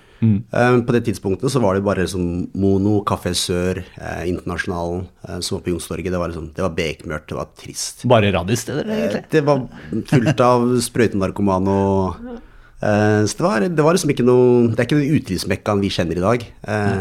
Eh, 0.51 0.77
på 0.83 0.95
det 0.95 1.05
tidspunktet 1.07 1.53
så 1.53 1.61
var 1.63 1.77
det 1.77 1.85
bare 1.87 2.03
liksom 2.03 2.49
Mono, 2.59 2.97
Kafé 3.07 3.31
Sør, 3.39 3.79
eh, 3.79 4.25
Internasjonalen, 4.31 5.05
eh, 5.29 5.39
som 5.39 5.59
var 5.59 5.63
på 5.67 5.71
Youngstorget. 5.71 6.11
Det 6.11 6.19
var 6.19 6.33
liksom, 6.33 6.49
det 6.57 6.65
var 6.65 6.75
bekmørkt, 6.75 7.29
det 7.31 7.39
var 7.39 7.53
trist. 7.59 8.03
Bare 8.11 8.33
radiosteder, 8.35 8.89
egentlig? 8.97 9.25
Det 9.31 9.45
var 9.47 9.63
fullt 10.11 10.43
av 10.43 10.67
sprøytenarkomane 10.89 11.77
og 11.93 12.19
eh, 12.35 12.41
Så 12.79 13.41
det 13.41 13.43
var, 13.43 13.65
det 13.67 13.83
var 13.83 13.97
liksom 13.97 14.13
ikke 14.13 14.23
noe 14.23 14.69
Det 14.71 14.79
er 14.79 14.87
ikke 14.87 14.99
den 15.01 15.17
utelivsmekkaen 15.19 15.81
vi 15.83 15.89
kjenner 15.91 16.21
i 16.21 16.23
dag. 16.23 16.45
Eh, 16.71 17.01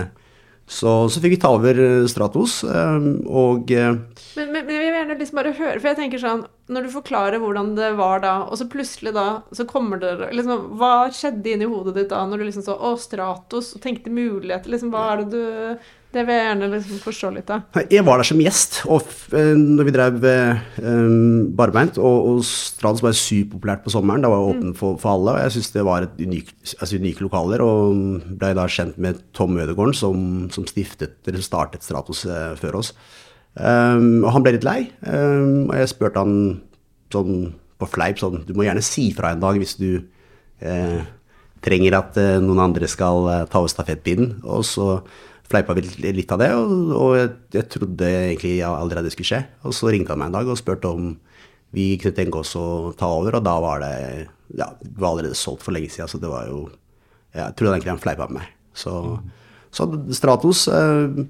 så, 0.68 1.08
så 1.08 1.22
fikk 1.24 1.38
vi 1.38 1.40
ta 1.40 1.54
over 1.56 1.78
eh, 1.80 2.06
Stratos, 2.12 2.60
eh, 2.68 3.06
og 3.32 3.70
eh, 3.72 3.94
Men, 4.36 4.50
men, 4.52 4.66
men 4.68 4.74
jeg 4.76 4.82
vil 4.84 4.98
gjerne 4.98 5.16
liksom 5.22 5.40
bare 5.40 5.54
høre, 5.56 5.78
for 5.80 5.88
jeg 5.88 6.00
tenker 6.02 6.20
sånn 6.20 6.42
Når 6.76 6.88
du 6.88 6.92
forklarer 6.92 7.40
hvordan 7.40 7.70
det 7.78 7.94
var 7.96 8.20
da, 8.26 8.34
og 8.44 8.60
så 8.60 8.68
plutselig 8.68 9.14
da, 9.16 9.28
så 9.56 9.64
kommer 9.70 10.02
det 10.02 10.12
liksom, 10.36 10.66
Hva 10.82 11.08
skjedde 11.16 11.54
inni 11.54 11.70
hodet 11.72 11.96
ditt 11.96 12.12
da, 12.12 12.26
når 12.28 12.44
du 12.44 12.48
liksom 12.50 12.66
så 12.68 12.76
Å, 12.76 12.98
Stratos, 13.00 13.72
og 13.78 13.86
tenkte 13.86 14.12
muligheter, 14.12 14.74
liksom, 14.74 14.92
hva 14.92 15.06
er 15.14 15.24
det 15.24 15.30
du 15.32 15.88
Det 16.16 16.24
vil 16.24 16.38
jeg 16.38 16.46
gjerne 16.48 16.68
liksom 16.72 17.00
forstå 17.04 17.30
litt 17.36 17.50
av. 17.52 17.80
Jeg 17.92 18.06
var 18.08 18.22
der 18.22 18.28
som 18.30 18.40
gjest 18.40 18.78
og 18.88 19.10
eh, 19.36 19.52
når 19.60 19.88
vi 19.90 19.94
drev 19.94 20.22
um, 20.24 21.50
barbeint, 21.58 22.00
og, 22.00 22.30
og 22.32 22.46
Stratos 22.48 23.04
var 23.04 23.18
superpopulært 23.18 23.84
på 23.84 23.92
sommeren. 23.92 24.24
Det 24.24 24.32
var 24.32 24.48
åpent 24.48 24.78
for, 24.80 24.96
for 25.02 25.18
alle, 25.18 25.36
og 25.36 25.44
jeg 25.44 25.58
syns 25.58 25.74
det 25.76 25.86
var 25.86 26.08
et 26.08 26.24
unik, 26.24 26.54
altså 26.78 27.02
unike 27.02 27.26
lokaler. 27.26 27.64
Og 27.66 28.24
blei 28.40 28.54
da 28.58 28.70
kjent 28.72 28.98
med 29.04 29.20
Tom 29.36 29.60
Ødegården, 29.60 29.98
som, 30.00 30.24
som 30.56 30.68
stiftet, 30.70 31.20
eller 31.28 31.44
startet 31.44 31.84
Stratos 31.86 32.24
eh, 32.26 32.56
før 32.62 32.80
oss. 32.80 32.94
Um, 33.58 34.24
og 34.24 34.32
han 34.36 34.46
ble 34.46 34.56
litt 34.56 34.68
lei, 34.68 34.80
um, 35.04 35.68
og 35.68 35.76
jeg 35.76 35.92
spurte 35.92 36.24
han 36.24 36.36
sånn 37.12 37.50
på 37.78 37.88
fleip 37.90 38.20
sånn 38.22 38.44
Du 38.46 38.52
må 38.58 38.66
gjerne 38.66 38.84
si 38.86 39.08
fra 39.16 39.32
en 39.34 39.42
dag 39.42 39.58
hvis 39.58 39.76
du 39.80 39.90
eh, 40.62 41.00
trenger 41.66 41.98
at 42.00 42.18
eh, 42.22 42.38
noen 42.42 42.62
andre 42.70 42.90
skal 42.90 43.28
ta 43.52 43.60
over 43.60 43.72
stafettpinnen. 43.72 44.40
Og 44.48 44.64
så 44.66 45.02
fleipa 45.52 45.76
litt, 45.78 46.32
av 46.34 46.42
det, 46.42 46.50
og, 46.56 46.74
og 46.98 47.14
jeg, 47.56 47.66
trodde 47.72 48.10
egentlig 48.10 48.58
aldri 48.68 49.04
det 49.06 49.14
skulle 49.16 49.32
skje. 49.32 49.42
Og 49.68 49.76
så 49.76 49.92
ringte 49.94 50.14
han 50.14 50.22
meg 50.22 50.32
en 50.32 50.38
dag 50.40 50.52
og 50.52 50.60
spurte 50.60 50.92
om 50.92 51.14
vi 51.76 51.90
kunne 52.00 52.16
tenke 52.16 52.42
oss 52.42 52.54
å 52.60 52.94
ta 52.98 53.10
over, 53.12 53.40
og 53.40 53.46
da 53.46 53.56
var 53.64 53.84
det 53.84 53.96
Ja, 54.56 54.70
det 54.80 54.94
var 54.96 55.12
allerede 55.12 55.36
solgt 55.36 55.66
for 55.66 55.76
lenge 55.76 55.92
siden, 55.92 56.08
så 56.08 56.20
det 56.22 56.30
var 56.32 56.48
jo 56.48 56.70
Jeg 57.36 57.56
trodde 57.56 57.76
egentlig 57.76 57.92
han 57.92 58.04
fleipa 58.04 58.30
med 58.30 58.40
meg. 58.40 58.54
Så, 58.74 59.20
Så 59.72 59.88
Stratos 60.16 60.68
øh, 60.68 61.26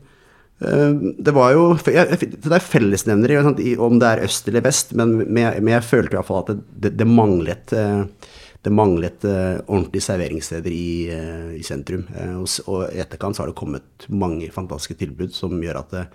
øh, 0.62 0.94
Det 1.18 1.34
var 1.34 1.52
jo 1.56 1.74
Det 1.84 2.54
er 2.54 2.60
fellesnevnere 2.60 3.78
om 3.80 4.00
det 4.00 4.08
er 4.08 4.24
øst 4.26 4.48
eller 4.48 4.62
vest, 4.62 4.94
men, 4.94 5.18
men, 5.26 5.44
jeg, 5.44 5.64
men 5.64 5.74
jeg 5.74 5.90
følte 5.90 6.14
i 6.14 6.20
hvert 6.20 6.30
fall 6.30 6.44
at 6.44 6.54
det, 6.54 6.60
det, 6.86 6.94
det 7.00 7.08
manglet 7.10 7.74
eh, 7.74 8.06
det 8.68 8.74
manglet 8.76 9.24
eh, 9.28 9.60
ordentlige 9.66 10.04
serveringssteder 10.04 10.74
i, 10.74 11.08
eh, 11.14 11.52
i 11.60 11.64
sentrum. 11.66 12.04
Eh, 12.12 12.36
og, 12.36 12.48
og 12.68 12.92
i 12.92 13.00
etterkant 13.04 13.38
så 13.38 13.46
har 13.46 13.52
det 13.52 13.60
kommet 13.60 14.08
mange 14.12 14.50
fantastiske 14.54 14.98
tilbud 15.00 15.36
som 15.36 15.56
gjør 15.64 15.82
at 15.86 15.96
eh, 16.02 16.10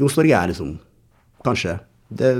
Youngstorget 0.00 0.34
er 0.34 0.50
liksom 0.50 0.72
kanskje 1.46 1.76
det 2.08 2.32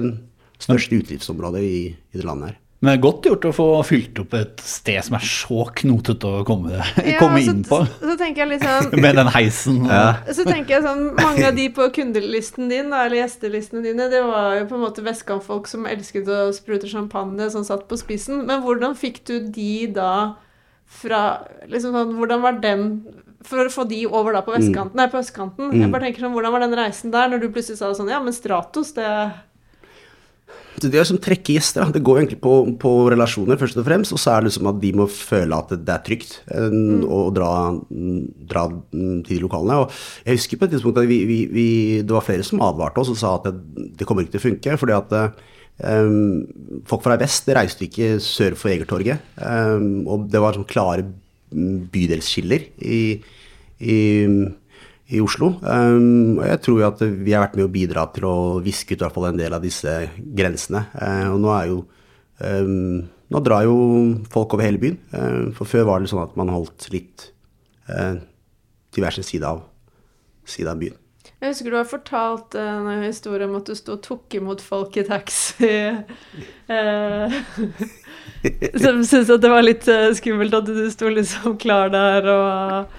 største 0.63 0.99
utelivsområdet 0.99 1.63
i, 1.63 1.81
i 1.93 2.19
det 2.19 2.27
landet 2.27 2.53
her. 2.53 2.62
Men 2.83 2.89
det 2.89 2.95
er 2.97 3.03
godt 3.05 3.27
gjort 3.29 3.45
å 3.47 3.51
få 3.55 3.65
fylt 3.87 4.17
opp 4.19 4.33
et 4.35 4.63
sted 4.67 4.99
som 5.07 5.15
er 5.15 5.23
så 5.23 5.69
knotete 5.79 6.27
å 6.27 6.41
komme, 6.47 6.81
Ja, 7.07 7.21
komme 7.21 7.39
så, 7.39 7.53
inn 7.55 7.61
på. 7.69 7.79
Så 8.01 8.17
tenker 8.19 8.43
jeg 8.43 8.57
litt 8.57 8.65
sånn 8.67 8.97
Med 9.05 9.21
den 9.21 9.31
heisen. 9.31 9.85
Ja. 9.87 10.17
Så 10.27 10.43
tenker 10.49 10.75
jeg 10.77 10.85
sånn, 10.89 11.05
Mange 11.15 11.47
av 11.47 11.55
de 11.55 11.69
på 11.77 11.87
kundelisten 11.95 12.67
din, 12.73 12.91
da, 12.91 13.05
eller 13.07 13.21
gjestelistene 13.21 13.85
dine, 13.87 14.09
det 14.11 14.25
var 14.27 14.59
jo 14.59 14.67
på 14.73 14.81
en 14.81 14.83
måte 14.83 15.05
vestkantfolk 15.07 15.71
som 15.71 15.87
elsket 15.87 16.27
å 16.27 16.49
sprute 16.57 16.91
champagne, 16.91 17.47
som 17.55 17.63
satt 17.67 17.87
på 17.87 18.01
spissen. 18.01 18.43
Men 18.49 18.65
hvordan 18.67 18.99
fikk 18.99 19.23
du 19.31 19.37
de 19.55 19.87
da 19.95 20.15
fra 20.93 21.23
liksom 21.71 21.95
sånn, 21.95 22.17
Hvordan 22.19 22.43
var 22.43 22.59
den 22.63 22.83
For 23.47 23.63
å 23.63 23.71
få 23.73 23.87
de 23.91 24.03
over 24.11 24.37
da 24.37 24.43
på 24.45 24.55
vestkanten, 24.55 24.99
nei, 24.99 25.09
på 25.11 25.23
østkanten. 25.23 25.73
Jeg 25.79 25.91
bare 25.95 26.09
tenker 26.09 26.27
sånn, 26.27 26.35
Hvordan 26.37 26.55
var 26.55 26.67
den 26.67 26.77
reisen 26.79 27.15
der, 27.15 27.31
når 27.31 27.47
du 27.47 27.49
plutselig 27.55 27.81
sa 27.81 27.95
sånn 27.97 28.11
Ja, 28.13 28.21
men 28.23 28.35
Stratos, 28.37 28.95
det 28.99 29.07
Så 29.07 29.52
det 30.81 30.99
er 30.99 31.07
som 31.07 31.19
trekke 31.21 31.57
gjester, 31.57 31.91
det 31.93 32.03
går 32.05 32.23
egentlig 32.23 32.41
på, 32.43 32.55
på 32.81 32.93
relasjoner 33.13 33.59
først 33.61 33.79
og 33.81 33.87
fremst, 33.87 34.15
og 34.15 34.21
så 34.21 34.33
er 34.33 34.43
det 34.43 34.51
liksom 34.51 34.71
at 34.71 34.81
de 34.83 34.93
må 34.97 35.07
føle 35.13 35.59
at 35.59 35.75
det 35.75 35.95
er 35.95 36.05
trygt 36.07 36.37
eh, 36.55 36.77
å 37.05 37.23
dra, 37.35 37.53
dra 38.53 38.67
til 39.29 39.43
lokalene. 39.45 39.83
Og 39.85 39.97
jeg 40.25 40.41
husker 40.41 40.61
på 40.61 40.69
et 40.69 40.75
tidspunkt 40.77 41.03
at 41.03 41.09
vi, 41.11 41.23
vi, 41.29 41.41
vi, 41.53 41.67
det 42.01 42.17
var 42.17 42.25
flere 42.27 42.47
som 42.47 42.63
advarte 42.65 43.03
oss 43.03 43.13
og 43.13 43.21
sa 43.21 43.35
at 43.39 43.51
det, 43.51 43.89
det 44.01 44.09
kommer 44.09 44.25
ikke 44.25 44.37
til 44.39 44.43
å 44.43 44.47
funke, 44.49 44.79
fordi 44.81 44.97
at 44.97 45.15
um, 45.85 46.41
folk 46.89 47.05
fra 47.05 47.19
vest 47.21 47.53
reiste 47.53 47.87
ikke 47.89 48.17
sør 48.25 48.59
for 48.59 48.75
Egertorget, 48.75 49.29
Um, 49.43 50.05
og 50.07 50.29
det 50.31 50.41
var 50.41 50.55
sånn 50.55 50.69
klare 50.71 51.05
bydelsskiller 51.53 52.65
i, 52.81 53.01
i 53.83 53.97
i 55.13 55.21
Oslo. 55.23 55.53
Um, 55.61 56.39
og 56.39 56.47
jeg 56.49 56.61
tror 56.65 56.79
jo 56.81 56.87
at 56.89 57.03
vi 57.05 57.35
har 57.35 57.45
vært 57.45 57.59
med 57.59 57.69
å 57.69 57.73
bidra 57.73 58.07
til 58.15 58.29
å 58.29 58.37
viske 58.65 58.95
ut 58.95 59.01
i 59.01 59.05
hvert 59.05 59.17
fall 59.17 59.29
en 59.31 59.41
del 59.41 59.57
av 59.57 59.65
disse 59.65 59.93
grensene. 60.19 60.87
Uh, 60.97 61.35
og 61.35 61.43
nå 61.45 61.53
er 61.57 61.67
jo 61.73 61.83
um, 62.41 63.03
Nå 63.33 63.41
drar 63.41 63.63
jo 63.65 63.75
folk 64.29 64.53
over 64.53 64.67
hele 64.67 64.77
byen. 64.77 64.99
Uh, 65.09 65.53
for 65.57 65.65
før 65.65 65.87
var 65.89 66.03
det 66.03 66.11
sånn 66.11 66.21
at 66.21 66.35
man 66.37 66.53
holdt 66.53 66.91
litt 66.93 67.31
uh, 67.89 68.19
til 68.93 69.05
hver 69.05 69.17
sin 69.17 69.25
side 69.25 69.49
av, 69.49 69.63
side 70.45 70.69
av 70.69 70.83
byen. 70.83 70.99
Jeg 71.43 71.55
husker 71.55 71.73
du 71.73 71.79
har 71.79 71.89
fortalt 71.89 72.55
en 72.61 72.87
historie 73.03 73.49
om 73.49 73.57
at 73.59 73.67
du 73.67 73.75
sto 73.75 73.97
og 73.97 74.03
tok 74.05 74.37
imot 74.39 74.61
folk 74.63 74.99
i 75.01 75.07
taxi. 75.09 75.73
Eh, 76.73 77.33
som 78.81 79.03
syntes 79.05 79.29
at 79.29 79.43
det 79.43 79.51
var 79.51 79.65
litt 79.65 79.85
eh, 79.91 80.07
skummelt 80.17 80.55
at 80.57 80.69
du 80.71 80.87
sto 80.89 81.11
liksom 81.13 81.59
klar 81.61 81.91
der 81.93 82.29
og 82.33 82.95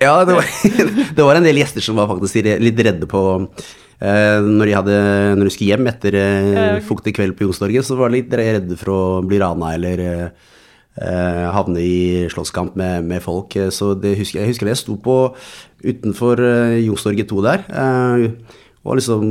Ja, 0.00 0.24
det 0.24 0.36
var, 0.38 0.46
det 1.16 1.24
var 1.24 1.38
en 1.38 1.46
del 1.46 1.58
gjester 1.60 1.84
som 1.84 1.98
var 2.00 2.08
faktisk 2.10 2.38
litt 2.62 2.80
redde 2.86 3.08
på 3.10 3.22
eh, 3.44 4.38
når, 4.44 4.64
de 4.70 4.74
hadde, 4.76 4.96
når 5.36 5.48
de 5.48 5.52
skulle 5.54 5.72
hjem 5.74 5.88
etter 5.90 6.16
eh, 6.20 6.78
fuktig 6.86 7.14
kveld 7.16 7.36
på 7.36 7.46
Youngstorget, 7.46 7.84
så 7.86 7.96
var 7.98 8.10
de 8.12 8.20
litt 8.22 8.32
redde 8.40 8.78
for 8.80 8.92
å 8.94 9.00
bli 9.26 9.40
rana 9.42 9.74
eller 9.76 10.02
eh, 10.04 10.26
eh, 11.02 11.44
havne 11.52 11.82
i 11.84 12.24
slåsskamp 12.32 12.76
med, 12.80 13.04
med 13.08 13.24
folk. 13.24 13.56
Eh, 13.60 13.68
Så 13.74 13.92
det 14.00 14.16
husker, 14.20 14.40
jeg 14.42 14.54
husker 14.54 14.68
det. 14.68 14.76
Jeg 14.78 14.84
sto 14.86 14.96
på 15.04 15.18
utenfor 15.84 16.40
eh, 16.44 16.78
Youngstorget 16.86 17.28
2 17.32 17.44
der 17.44 17.66
eh, 17.68 18.28
og 18.86 19.00
liksom 19.00 19.24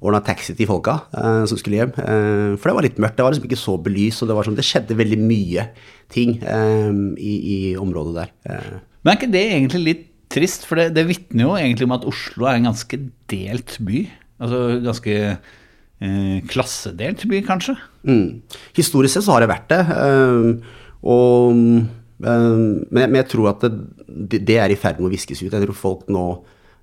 ordna 0.00 0.22
taxi 0.24 0.54
til 0.56 0.64
folka 0.68 0.94
eh, 1.12 1.42
som 1.48 1.58
skulle 1.60 1.76
hjem. 1.80 1.90
Eh, 2.00 2.52
for 2.60 2.68
det 2.70 2.76
var 2.76 2.86
litt 2.88 3.00
mørkt. 3.00 3.16
Det 3.18 3.24
var 3.26 3.34
liksom 3.36 3.48
ikke 3.48 3.60
så 3.64 3.74
belyst, 3.80 4.24
og 4.24 4.30
det, 4.30 4.36
var 4.38 4.48
sånn, 4.48 4.56
det 4.60 4.64
skjedde 4.68 4.96
veldig 5.00 5.18
mye 5.24 5.66
ting 6.12 6.38
eh, 6.40 6.92
i, 7.20 7.34
i 7.56 7.58
området 7.80 8.16
der. 8.22 8.78
Men 9.00 9.12
er 9.12 9.18
ikke 9.18 9.32
det 9.32 9.44
egentlig 9.48 9.82
litt 9.86 10.06
trist? 10.30 10.66
For 10.68 10.78
det, 10.78 10.90
det 10.96 11.06
vitner 11.08 11.46
jo 11.46 11.54
egentlig 11.58 11.86
om 11.88 11.96
at 11.96 12.04
Oslo 12.08 12.46
er 12.46 12.58
en 12.60 12.68
ganske 12.70 12.98
delt 13.32 13.76
by. 13.86 14.02
Altså 14.40 14.60
ganske 14.84 15.14
eh, 15.30 16.36
klassedelt 16.50 17.24
by, 17.30 17.40
kanskje. 17.46 17.74
Mm. 18.08 18.40
Historisk 18.76 19.16
sett 19.16 19.26
så 19.26 19.34
har 19.36 19.44
det 19.44 19.50
vært 19.52 19.72
det. 19.72 19.80
eh, 19.96 20.78
og, 21.00 21.56
eh, 21.56 21.88
men, 22.20 22.80
men 22.92 23.18
jeg 23.22 23.30
tror 23.32 23.50
at 23.54 23.64
det, 23.66 24.42
det 24.44 24.58
er 24.60 24.72
i 24.72 24.78
ferd 24.80 25.00
med 25.00 25.10
å 25.10 25.14
viskes 25.14 25.40
ut. 25.42 25.52
Jeg 25.52 25.64
tror 25.64 25.76
folk 25.76 26.08
nå 26.12 26.24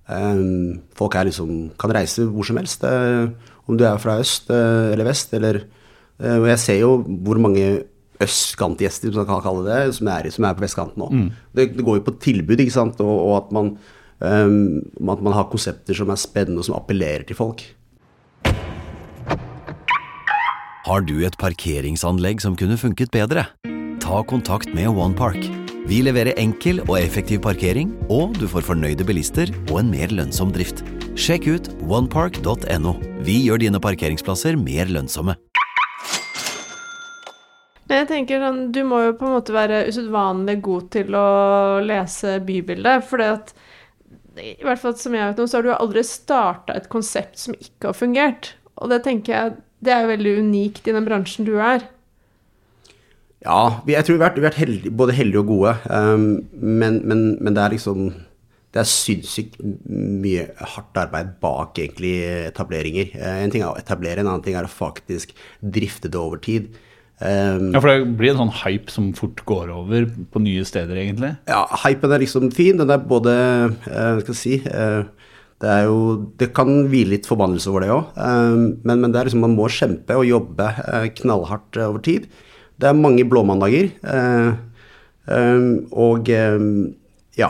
eh, 0.10 0.42
Folk 0.98 1.18
liksom, 1.30 1.54
kan 1.80 1.94
reise 1.94 2.26
hvor 2.30 2.48
som 2.50 2.58
helst. 2.62 2.86
eh, 2.88 3.30
om 3.68 3.76
du 3.78 3.84
er 3.84 3.98
fra 4.00 4.18
øst 4.24 4.50
eller 4.50 5.04
vest. 5.10 5.34
Eller, 5.36 5.58
og 6.24 6.46
jeg 6.48 6.60
ser 6.64 6.78
jo 6.80 6.94
hvor 7.04 7.38
mange 7.44 7.66
østkantgjester, 8.24 9.12
som 9.14 9.24
man 9.24 9.30
kan 9.30 9.44
kalle 9.46 9.66
det, 9.68 9.96
som 9.98 10.10
er, 10.14 10.30
som 10.34 10.48
er 10.48 10.58
på 10.58 10.66
vestkanten 10.66 11.04
nå. 11.04 11.10
Det, 11.56 11.70
det 11.78 11.86
går 11.86 12.00
jo 12.00 12.06
på 12.08 12.18
tilbud, 12.24 12.60
ikke 12.64 12.76
sant. 12.76 13.02
Og, 13.04 13.16
og 13.28 13.34
at, 13.38 13.52
man, 13.56 13.74
um, 14.20 15.10
at 15.14 15.24
man 15.26 15.38
har 15.38 15.50
konsepter 15.52 15.98
som 15.98 16.14
er 16.14 16.22
spennende 16.22 16.64
og 16.64 16.70
som 16.70 16.80
appellerer 16.80 17.28
til 17.28 17.40
folk. 17.40 17.64
Har 20.88 21.04
du 21.04 21.18
et 21.28 21.36
parkeringsanlegg 21.36 22.40
som 22.40 22.56
kunne 22.56 22.78
funket 22.80 23.12
bedre? 23.12 23.44
Ta 24.00 24.22
kontakt 24.24 24.72
med 24.72 24.88
OnePark. 24.88 25.44
Vi 25.88 26.02
leverer 26.04 26.36
enkel 26.40 26.82
og 26.86 26.98
effektiv 27.00 27.42
parkering, 27.44 27.94
og 28.12 28.36
du 28.40 28.48
får 28.52 28.66
fornøyde 28.68 29.06
bilister 29.08 29.52
og 29.70 29.82
en 29.82 29.92
mer 29.92 30.12
lønnsom 30.16 30.54
drift. 30.56 30.84
Sjekk 31.20 31.48
ut 31.48 31.70
onepark.no. 31.84 32.94
Vi 33.24 33.38
gjør 33.48 33.64
dine 33.64 33.80
parkeringsplasser 33.84 34.60
mer 34.60 34.92
lønnsomme. 34.92 35.36
Men 37.88 38.02
jeg 38.02 38.10
tenker 38.12 38.44
sånn, 38.44 38.62
Du 38.76 38.82
må 38.88 39.02
jo 39.06 39.16
på 39.18 39.28
en 39.28 39.38
måte 39.38 39.56
være 39.56 39.86
usedvanlig 39.88 40.60
god 40.66 40.90
til 40.96 41.16
å 41.16 41.28
lese 41.84 42.38
bybildet. 42.44 43.06
For 43.08 43.24
i 44.38 44.66
hvert 44.66 44.82
fall 44.82 44.96
som 45.00 45.16
jeg 45.18 45.32
vet 45.32 45.40
nå, 45.40 45.48
så 45.48 45.60
har 45.60 45.66
du 45.66 45.74
aldri 45.74 46.04
starta 46.06 46.76
et 46.78 46.90
konsept 46.92 47.40
som 47.42 47.56
ikke 47.58 47.92
har 47.92 47.98
fungert. 47.98 48.54
Og 48.78 48.92
det 48.94 49.04
tenker 49.08 49.34
jeg 49.34 49.56
det 49.86 49.94
er 49.94 50.04
jo 50.04 50.14
veldig 50.14 50.34
unikt 50.42 50.88
i 50.90 50.94
den 50.96 51.06
bransjen 51.06 51.46
du 51.46 51.58
er. 51.62 51.86
Ja, 53.46 53.84
jeg 53.86 54.06
tror 54.06 54.18
vi 54.18 54.24
har 54.24 54.32
vært, 54.32 54.40
vi 54.40 54.42
har 54.42 54.50
vært 54.50 54.64
heldige, 54.64 54.94
både 54.98 55.14
heldige 55.14 55.44
og 55.44 55.52
gode. 55.52 55.76
Um, 55.94 56.48
men, 56.52 57.04
men, 57.06 57.28
men 57.38 57.54
det 57.54 57.64
er 57.64 57.76
liksom 57.76 58.10
Det 58.74 58.82
er 58.82 58.90
sinnssykt 58.90 59.62
mye 59.88 60.50
hardt 60.74 60.98
arbeid 61.00 61.30
bak 61.42 61.78
egentlig 61.80 62.18
etableringer. 62.50 63.14
Eh, 63.16 63.38
en 63.46 63.54
ting 63.54 63.64
er 63.64 63.72
å 63.72 63.80
etablere, 63.80 64.22
en 64.22 64.28
annen 64.28 64.44
ting 64.46 64.58
er 64.60 64.68
å 64.68 64.70
faktisk 64.70 65.32
drifte 65.64 66.12
det 66.12 66.20
over 66.20 66.42
tid. 66.44 66.68
Um, 67.18 67.72
Ja, 67.74 67.80
For 67.82 67.90
det 67.90 68.18
blir 68.20 68.30
en 68.36 68.44
sånn 68.44 68.58
hype 68.60 68.94
som 68.94 69.08
fort 69.18 69.40
går 69.50 69.72
over 69.74 70.06
på 70.06 70.42
nye 70.44 70.66
steder, 70.68 71.00
egentlig. 71.02 71.32
Ja, 71.50 71.64
hypen 71.84 72.12
er 72.14 72.22
liksom 72.22 72.52
fin. 72.54 72.78
Den 72.78 72.92
er 72.94 73.02
både 73.02 73.34
uh, 73.74 74.20
skal 74.22 74.34
jeg 74.36 74.38
si 74.38 74.58
uh, 74.70 75.08
Det 75.58 75.72
er 75.74 75.88
jo 75.88 76.28
Det 76.38 76.52
kan 76.54 76.70
hvile 76.92 77.16
litt 77.16 77.26
forbannelse 77.26 77.72
over 77.72 77.82
det 77.82 77.90
òg, 77.90 78.12
men, 78.86 79.02
men 79.02 79.10
det 79.10 79.18
er 79.18 79.30
liksom 79.32 79.42
man 79.42 79.56
må 79.58 79.66
kjempe 79.74 80.14
og 80.14 80.28
jobbe 80.30 80.68
uh, 80.78 81.08
knallhardt 81.18 81.80
over 81.82 82.04
tid. 82.06 82.28
Det 82.78 82.86
er 82.92 82.94
mange 82.94 83.26
blåmandager. 83.26 83.90
eh, 84.06 84.52
og 85.92 86.30
ja 86.30 87.50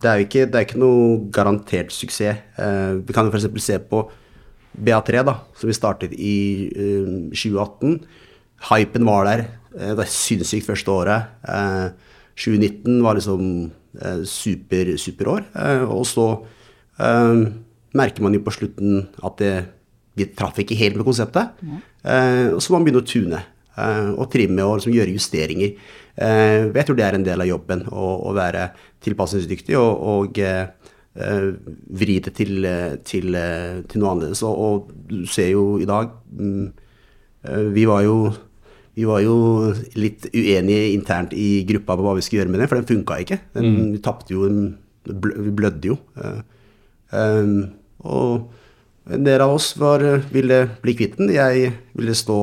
det 0.00 0.08
er 0.08 0.16
jo 0.16 0.24
ikke, 0.24 0.46
det 0.48 0.56
er 0.56 0.64
ikke 0.64 0.80
noe 0.80 1.18
garantert 1.34 1.92
suksess. 1.92 2.40
Vi 3.04 3.12
kan 3.12 3.28
jo 3.28 3.34
f.eks. 3.34 3.50
se 3.60 3.76
på 3.90 4.00
BA3, 4.78 5.24
da, 5.26 5.34
som 5.58 5.68
vi 5.68 5.76
startet 5.76 6.14
i 6.16 6.70
eh, 6.72 7.12
2018. 7.34 7.98
Hypen 8.66 9.06
var 9.06 9.28
der. 9.28 9.44
Eh, 9.76 9.94
det 9.94 10.04
er 10.04 10.12
sinnssykt 10.12 10.66
første 10.66 10.92
året. 10.92 11.34
Eh, 11.46 11.90
2019 12.38 13.02
var 13.02 13.18
liksom 13.18 13.70
eh, 14.02 14.22
super, 14.24 14.94
superår. 14.98 15.46
Eh, 15.54 15.84
og 15.86 16.06
så 16.06 16.28
eh, 16.98 17.44
merker 17.98 18.24
man 18.24 18.36
jo 18.36 18.44
på 18.46 18.54
slutten 18.54 19.04
at 19.24 19.38
det, 19.42 19.52
vi 20.18 20.26
traff 20.34 20.58
ikke 20.58 20.78
helt 20.78 20.98
med 20.98 21.06
konseptet. 21.06 21.54
Eh, 22.02 22.50
og 22.54 22.60
så 22.62 22.72
må 22.72 22.78
man 22.78 22.88
begynne 22.88 23.04
å 23.04 23.08
tune 23.08 23.40
eh, 23.40 24.10
og 24.14 24.28
trimme 24.32 24.66
og 24.66 24.78
liksom 24.78 24.94
gjøre 24.96 25.14
justeringer. 25.14 25.74
Eh, 26.18 26.68
jeg 26.74 26.86
tror 26.86 26.98
det 26.98 27.06
er 27.06 27.18
en 27.18 27.26
del 27.26 27.44
av 27.44 27.50
jobben, 27.50 27.86
å, 27.90 28.10
å 28.28 28.34
være 28.36 28.70
tilpasningsdyktig 29.06 29.78
og, 29.78 30.02
og 30.14 30.42
eh, 30.42 30.66
eh, 31.18 31.48
vri 32.02 32.18
det 32.24 32.34
til, 32.38 32.58
eh, 32.66 32.98
til, 33.06 33.30
eh, 33.38 33.80
til 33.88 34.02
noe 34.02 34.14
annerledes. 34.14 34.42
Og, 34.46 34.58
og 34.58 35.10
du 35.10 35.24
ser 35.30 35.52
jo 35.52 35.70
i 35.82 35.88
dag 35.88 36.10
mm, 36.34 36.68
eh, 37.46 37.64
Vi 37.76 37.86
var 37.88 38.02
jo 38.06 38.18
vi 38.98 39.06
var 39.06 39.20
jo 39.22 39.34
litt 39.94 40.26
uenige 40.34 40.88
internt 40.96 41.32
i 41.38 41.62
gruppa 41.68 41.94
på 41.94 42.02
hva 42.06 42.16
vi 42.18 42.24
skulle 42.26 42.40
gjøre 42.42 42.50
med 42.50 42.64
den, 42.64 42.68
for 42.70 42.80
den 42.80 42.88
funka 42.90 43.18
ikke. 43.22 43.38
Den, 43.54 43.68
Vi 43.94 44.00
tapte 44.02 44.34
jo, 44.34 44.48
vi 45.06 45.52
blødde 45.54 45.92
jo. 45.92 45.96
Eh, 46.18 46.40
um, 47.14 47.52
og 48.02 48.48
en 49.14 49.22
del 49.24 49.40
av 49.44 49.54
oss 49.54 49.70
var, 49.80 50.02
ville 50.34 50.64
bli 50.82 50.94
kvitt 50.98 51.14
den. 51.20 51.30
Jeg 51.32 51.70
ville 51.96 52.14
stå, 52.18 52.38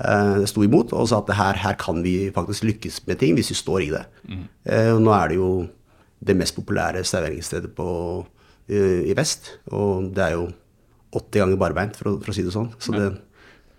uh, 0.00 0.44
sto 0.48 0.62
imot 0.64 0.94
og 0.96 1.08
sa 1.10 1.18
at 1.24 1.34
her, 1.36 1.58
her 1.66 1.74
kan 1.80 2.00
vi 2.06 2.30
faktisk 2.34 2.64
lykkes 2.70 3.02
med 3.10 3.18
ting 3.20 3.34
hvis 3.36 3.50
vi 3.52 3.58
står 3.58 3.82
i 3.88 3.90
det. 3.92 4.04
Eh, 4.64 4.92
og 4.94 5.02
nå 5.04 5.12
er 5.18 5.28
det 5.34 5.40
jo 5.42 5.50
det 6.24 6.36
mest 6.38 6.56
populære 6.56 7.02
serveringsstedet 7.04 7.74
på, 7.76 7.88
i, 8.70 8.78
i 9.10 9.16
vest. 9.18 9.56
Og 9.74 10.12
det 10.16 10.22
er 10.30 10.38
jo 10.38 10.46
80 11.14 11.42
ganger 11.42 11.60
barbeint, 11.60 11.98
for, 11.98 12.14
å- 12.14 12.20
for 12.22 12.32
å 12.32 12.34
si 12.38 12.42
det 12.46 12.54
sånn. 12.54 12.70
Så, 12.78 12.94
det, 12.96 13.10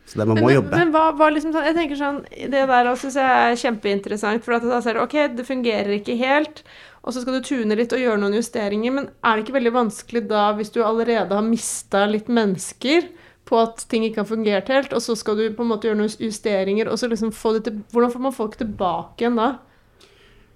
så 0.06 0.20
det, 0.20 0.28
man 0.30 0.38
må 0.38 0.48
men, 0.48 0.56
jobbe. 0.60 0.78
Men 0.78 0.92
hva, 0.94 1.06
hva 1.18 1.30
liksom 1.34 1.54
sånn, 1.56 1.66
jeg 1.66 1.78
tenker 1.80 1.98
sånn, 1.98 2.20
Det 2.30 2.66
der 2.70 2.90
synes 3.02 3.16
jeg 3.18 3.38
er 3.50 3.62
kjempeinteressant. 3.64 4.44
For 4.46 4.58
at 4.58 4.68
da 4.70 4.82
ser 4.86 4.98
du 4.98 5.02
ok, 5.02 5.16
det 5.38 5.48
fungerer 5.48 5.96
ikke 5.98 6.18
helt, 6.20 6.62
og 7.02 7.14
så 7.14 7.24
skal 7.24 7.38
du 7.38 7.46
tune 7.46 7.78
litt 7.78 7.94
og 7.94 8.02
gjøre 8.02 8.22
noen 8.22 8.38
justeringer. 8.38 8.94
Men 8.94 9.10
er 9.26 9.36
det 9.36 9.46
ikke 9.46 9.58
veldig 9.58 9.76
vanskelig 9.76 10.26
da, 10.30 10.48
hvis 10.58 10.74
du 10.74 10.84
allerede 10.86 11.34
har 11.34 11.46
mista 11.46 12.06
litt 12.10 12.30
mennesker 12.30 13.10
på 13.46 13.60
at 13.62 13.84
ting 13.92 14.06
ikke 14.06 14.24
har 14.24 14.30
fungert 14.30 14.70
helt, 14.74 14.94
og 14.94 15.04
så 15.06 15.14
skal 15.18 15.38
du 15.38 15.46
på 15.54 15.66
en 15.66 15.70
måte 15.70 15.90
gjøre 15.90 16.00
noen 16.00 16.14
justeringer, 16.22 16.90
og 16.90 16.98
så 16.98 17.10
liksom 17.12 17.34
få 17.34 17.58
det 17.58 17.68
til 17.68 17.82
Hvordan 17.94 18.14
får 18.14 18.24
man 18.26 18.34
folk 18.34 18.58
tilbake 18.58 19.22
igjen 19.22 19.38
da? 19.38 19.52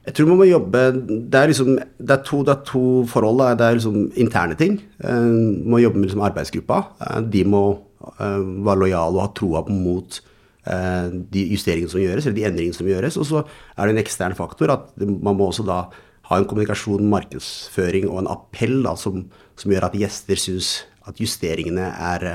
Jeg 0.08 0.16
tror 0.16 0.30
man 0.30 0.40
må 0.40 0.48
jobbe 0.48 0.80
Det 0.96 1.38
er 1.38 1.52
liksom 1.52 1.76
Det 1.76 2.14
er 2.16 2.24
to, 2.26 2.40
det 2.48 2.54
er 2.56 2.64
to 2.66 2.84
forhold. 3.06 3.44
Det 3.60 3.66
er 3.66 3.78
liksom 3.78 3.98
interne 4.16 4.56
ting. 4.58 4.80
Eh, 5.04 5.12
Man 5.12 5.70
må 5.70 5.82
jobbe 5.84 6.00
med 6.00 6.08
liksom 6.08 6.24
arbeidsgruppa. 6.26 6.80
Eh, 7.02 7.22
De 7.30 7.44
må 7.46 7.64
eh, 8.00 8.44
være 8.66 8.84
lojale 8.84 9.18
og 9.18 9.24
ha 9.24 9.32
troa 9.38 9.64
på 9.68 9.76
mot 9.76 10.20
eh, 10.20 11.10
de 11.34 11.46
justeringene 11.54 11.92
som 11.92 12.04
gjøres, 12.04 12.28
eller 12.28 12.38
de 12.38 12.46
endringene 12.50 12.78
som 12.78 12.90
gjøres. 12.90 13.18
Og 13.20 13.28
så 13.30 13.44
er 13.44 13.82
det 13.88 13.96
en 13.96 14.04
ekstern 14.04 14.38
faktor 14.38 14.74
at 14.76 14.94
man 15.00 15.38
må 15.40 15.50
også 15.50 15.66
da 15.68 15.82
ha 16.30 16.38
en 16.38 16.48
kommunikasjon, 16.50 17.10
markedsføring 17.10 18.06
og 18.10 18.22
en 18.22 18.32
appell 18.32 18.82
da, 18.86 18.94
som, 19.00 19.26
som 19.58 19.74
gjør 19.74 19.90
at 19.90 19.98
gjester 19.98 20.38
syns 20.40 20.74
at 21.10 21.18
justeringene 21.22 21.88
er, 21.90 22.28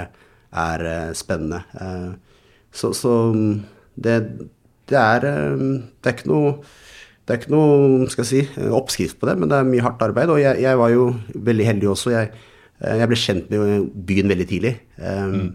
er 0.51 0.89
eh, 0.91 1.13
spennende. 1.15 1.63
Så, 2.75 2.91
så 2.99 3.13
det, 3.95 4.17
det, 4.91 4.99
er, 4.99 5.23
det 5.23 6.11
er 6.11 6.17
ikke 6.17 6.33
noe 6.33 6.57
det 7.25 7.33
er 7.33 7.39
ikke 7.41 7.55
noe 7.55 8.09
skal 8.13 8.27
jeg 8.27 8.29
si, 8.29 8.65
oppskrift 8.77 9.17
på 9.17 9.29
det, 9.31 9.39
men 9.41 9.49
det 9.49 9.57
er 9.57 9.69
mye 9.69 9.85
hardt 9.85 10.03
arbeid. 10.05 10.29
Og 10.29 10.43
jeg, 10.43 10.61
jeg 10.61 10.77
var 10.77 10.91
jo 10.93 11.07
veldig 11.47 11.67
heldig 11.71 11.89
også. 11.95 12.11
Jeg, 12.13 12.35
jeg 12.85 13.09
ble 13.11 13.17
kjent 13.19 13.51
med 13.53 13.91
byen 14.09 14.29
veldig 14.29 14.47
tidlig. 14.51 14.75
Mm. 15.01 15.55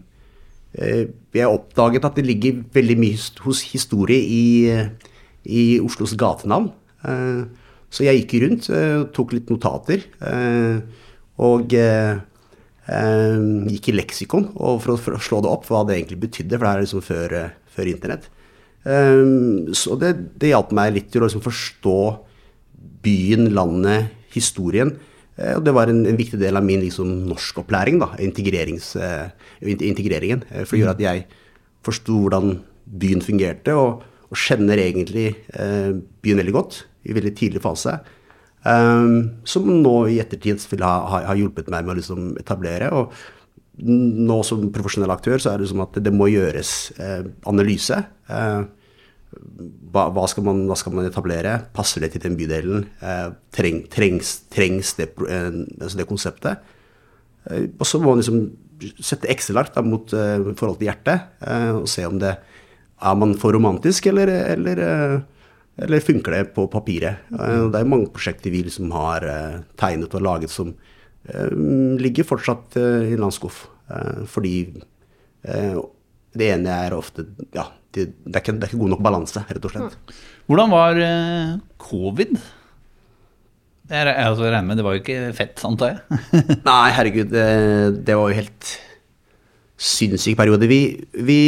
eh, 0.73 1.03
Jeg 1.35 1.47
oppdaget 1.47 2.05
at 2.05 2.15
det 2.17 2.25
ligger 2.25 2.63
veldig 2.73 2.97
mye 2.97 3.17
hos 3.45 3.61
historie 3.71 4.19
i, 4.19 4.45
i 5.45 5.63
Oslos 5.83 6.15
gatenavn. 6.17 6.71
Eh, 7.05 7.43
Så 7.89 8.03
jeg 8.05 8.19
gikk 8.21 8.35
rundt, 8.43 8.69
og 8.69 9.11
tok 9.13 9.31
litt 9.33 9.49
notater. 9.49 10.03
eh, 10.21 10.81
Og 11.41 11.73
eh, 11.73 12.19
eh, 12.87 13.39
gikk 13.73 13.89
i 13.89 13.95
leksikon 13.95 14.51
for, 14.53 14.93
å, 14.93 15.21
slå 15.21 15.41
det 15.41 15.49
opp 15.49 15.65
hva 15.69 15.85
det 15.87 15.95
egentlig 15.97 16.19
betydde, 16.27 16.57
for 16.57 16.65
det 16.67 16.73
er 16.73 16.83
liksom 16.83 17.01
før, 17.05 17.33
eh, 17.33 17.49
før 17.73 17.89
internett. 17.93 18.29
Um, 18.83 19.73
så 19.75 19.97
det, 19.99 20.13
det 20.39 20.53
hjalp 20.53 20.71
meg 20.71 20.93
litt 20.95 21.09
til 21.11 21.21
å 21.21 21.27
liksom 21.27 21.43
forstå 21.43 21.97
byen, 23.03 23.49
landet, 23.55 24.13
historien. 24.31 24.93
Eh, 25.37 25.55
og 25.57 25.63
det 25.67 25.73
var 25.75 25.91
en, 25.91 26.05
en 26.09 26.17
viktig 26.19 26.39
del 26.41 26.57
av 26.57 26.65
min 26.65 26.81
liksom, 26.81 27.11
norskopplæring, 27.29 28.01
eh, 28.97 29.29
int- 29.61 29.85
integreringen. 29.85 30.43
eh, 30.51 30.63
For 30.65 30.75
det 30.75 30.83
gjorde 30.83 30.97
at 30.97 31.05
jeg 31.05 31.25
forsto 31.85 32.21
hvordan 32.25 32.59
byen 32.89 33.21
fungerte, 33.21 33.75
og, 33.77 34.01
og 34.29 34.37
kjenner 34.37 34.77
egentlig 34.81 35.35
eh, 35.53 35.91
byen 36.23 36.41
veldig 36.41 36.53
godt 36.55 36.83
i 37.05 37.13
veldig 37.15 37.35
tidlig 37.37 37.61
fase. 37.63 37.99
Um, 38.59 39.39
som 39.47 39.63
nå 39.63 39.93
i 40.11 40.17
ettertid 40.19 40.59
vil 40.67 40.81
ha, 40.83 40.97
ha, 41.07 41.21
ha 41.29 41.35
hjulpet 41.39 41.69
meg 41.71 41.85
med 41.85 41.93
å 41.93 41.99
liksom 42.01 42.33
etablere. 42.41 42.89
og 42.91 43.13
nå 43.79 44.41
som 44.43 44.65
profesjonell 44.75 45.13
aktør 45.13 45.39
så 45.39 45.53
er 45.53 45.61
det 45.61 45.69
som 45.71 45.79
at 45.85 45.95
det 46.03 46.11
må 46.11 46.27
gjøres 46.27 46.91
eh, 46.99 47.21
analyse. 47.47 48.01
Eh, 48.27 48.65
hva, 49.93 50.25
skal 50.29 50.45
man, 50.45 50.63
hva 50.69 50.77
skal 50.77 50.95
man 50.95 51.07
etablere? 51.07 51.59
Passer 51.75 52.03
det 52.03 52.13
til 52.15 52.23
den 52.23 52.37
bydelen? 52.39 52.87
Eh, 53.05 53.29
treng, 53.55 53.83
trengs, 53.91 54.39
trengs 54.53 54.95
det, 54.97 55.11
eh, 55.29 55.49
altså 55.79 55.99
det 55.99 56.07
konseptet? 56.09 56.63
Eh, 57.49 57.69
og 57.77 57.85
så 57.87 58.01
må 58.01 58.13
man 58.13 58.23
liksom 58.23 58.47
sette 59.03 59.27
Excel-ark 59.29 59.75
mot 59.83 60.07
forhold 60.09 60.77
til 60.79 60.87
hjertet, 60.87 61.25
og 61.75 61.83
se 61.91 62.05
om 62.07 62.15
det 62.21 62.29
er 62.39 63.17
man 63.19 63.33
for 63.35 63.51
romantisk, 63.51 64.05
eller, 64.07 64.31
eller, 64.53 64.79
eller 65.83 66.05
funker 66.05 66.37
det 66.37 66.53
på 66.55 66.63
papiret. 66.71 67.25
Det 67.27 67.75
er 67.75 67.89
mange 67.91 68.07
prosjekter 68.13 68.53
vi 68.53 68.61
liksom 68.63 68.87
har 68.95 69.27
tegnet 69.75 70.15
og 70.15 70.23
laget 70.23 70.53
som 70.53 70.71
ligger 71.99 72.23
fortsatt 72.29 72.79
i 72.79 72.85
en 72.85 73.03
eller 73.09 73.25
annen 73.25 73.35
skuff. 73.35 73.65
Fordi 74.31 74.55
det 75.43 76.49
ene 76.55 76.79
er 76.87 76.95
ofte 76.95 77.27
Ja, 77.51 77.67
det, 77.95 78.05
det, 78.25 78.35
er 78.35 78.43
ikke, 78.43 78.55
det 78.57 78.67
er 78.67 78.71
ikke 78.71 78.83
god 78.83 78.93
nok 78.95 79.03
balanse, 79.05 79.43
rett 79.49 79.65
og 79.65 79.73
slett. 79.73 80.15
Hvordan 80.49 80.73
var 80.73 80.99
eh, 81.03 81.53
covid? 81.81 82.35
Jeg 83.89 84.05
jeg, 84.05 84.13
altså, 84.21 84.45
jeg 84.45 84.53
regner 84.53 84.69
med 84.69 84.77
det 84.77 84.85
var 84.85 84.95
jo 84.95 85.01
ikke 85.01 85.21
fett, 85.37 85.63
antar 85.65 85.95
jeg? 85.95 86.19
Nei, 86.69 86.83
herregud, 86.93 87.31
det, 87.33 87.47
det 88.05 88.17
var 88.17 88.29
jo 88.29 88.37
helt 88.37 88.73
sinnssyk 89.79 90.37
periode. 90.37 90.67
Vi, 90.69 90.81
vi 91.25 91.39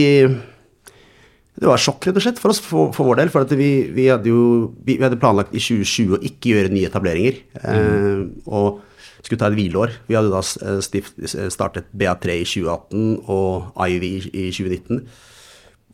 Det 1.62 1.68
var 1.70 1.82
sjokk, 1.82 2.08
rett 2.08 2.18
og 2.18 2.24
slett, 2.26 2.40
for 2.42 2.54
oss, 2.54 2.62
for, 2.64 2.94
for 2.96 3.12
vår 3.12 3.22
del. 3.22 3.34
For 3.34 3.46
at 3.46 3.54
vi, 3.58 3.72
vi 3.94 4.08
hadde 4.10 4.32
jo 4.32 4.72
vi, 4.88 4.98
hadde 5.02 5.20
planlagt 5.22 5.54
i 5.54 5.62
2020 5.62 6.18
å 6.18 6.24
ikke 6.32 6.56
gjøre 6.56 6.74
nye 6.74 6.90
etableringer. 6.90 7.44
Eh, 7.62 8.24
og 8.50 8.82
skulle 9.22 9.38
ta 9.38 9.52
et 9.52 9.58
hvileår. 9.60 9.94
Vi 10.08 10.18
hadde 10.18 10.32
da 10.34 10.42
eh, 10.42 10.80
stift, 10.82 11.20
startet 11.54 11.92
BA3 11.94 12.40
i 12.42 12.48
2018 12.48 13.20
og 13.30 13.84
IV 13.86 14.08
i 14.08 14.48
2019. 14.50 15.04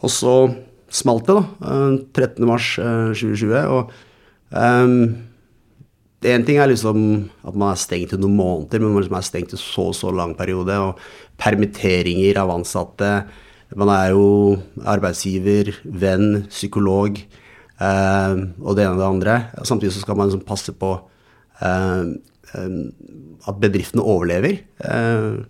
Og 0.01 0.13
så 0.13 0.35
smalt 0.93 1.27
det, 1.27 1.37
da. 1.37 1.71
eh, 1.71 1.95
13. 2.13 2.45
mars 2.47 2.75
eh, 2.81 3.13
2020. 3.17 3.65
Og 3.73 3.95
det 6.17 6.31
ene 6.33 6.47
ting 6.47 6.57
er 6.61 6.69
liksom 6.71 7.01
at 7.45 7.57
man 7.57 7.73
er 7.73 7.81
stengt 7.81 8.13
i 8.15 8.19
noen 8.19 8.37
måneder, 8.39 8.81
men 8.81 8.93
man 8.95 9.03
liksom 9.03 9.17
er 9.19 9.25
stengt 9.27 9.53
i 9.53 9.59
så 9.61 9.89
så 9.93 10.13
lang 10.15 10.33
periode. 10.37 10.77
Og 10.79 11.01
permitteringer 11.37 12.39
av 12.41 12.53
ansatte. 12.55 13.11
Man 13.75 13.91
er 13.91 14.13
jo 14.15 14.57
arbeidsgiver, 14.87 15.73
venn, 15.83 16.47
psykolog 16.47 17.19
um, 17.81 18.41
og 18.63 18.77
det 18.77 18.85
ene 18.85 18.95
og 18.95 19.01
det 19.01 19.09
andre. 19.09 19.37
Samtidig 19.67 19.93
så 19.95 20.03
skal 20.05 20.17
man 20.17 20.29
liksom 20.29 20.45
passe 20.47 20.73
på 20.73 20.93
um, 21.61 22.15
eh, 22.55 22.77
at 23.47 23.61
bedriftene 23.61 24.05
overlever. 24.05 24.61
Eh, 24.81 25.43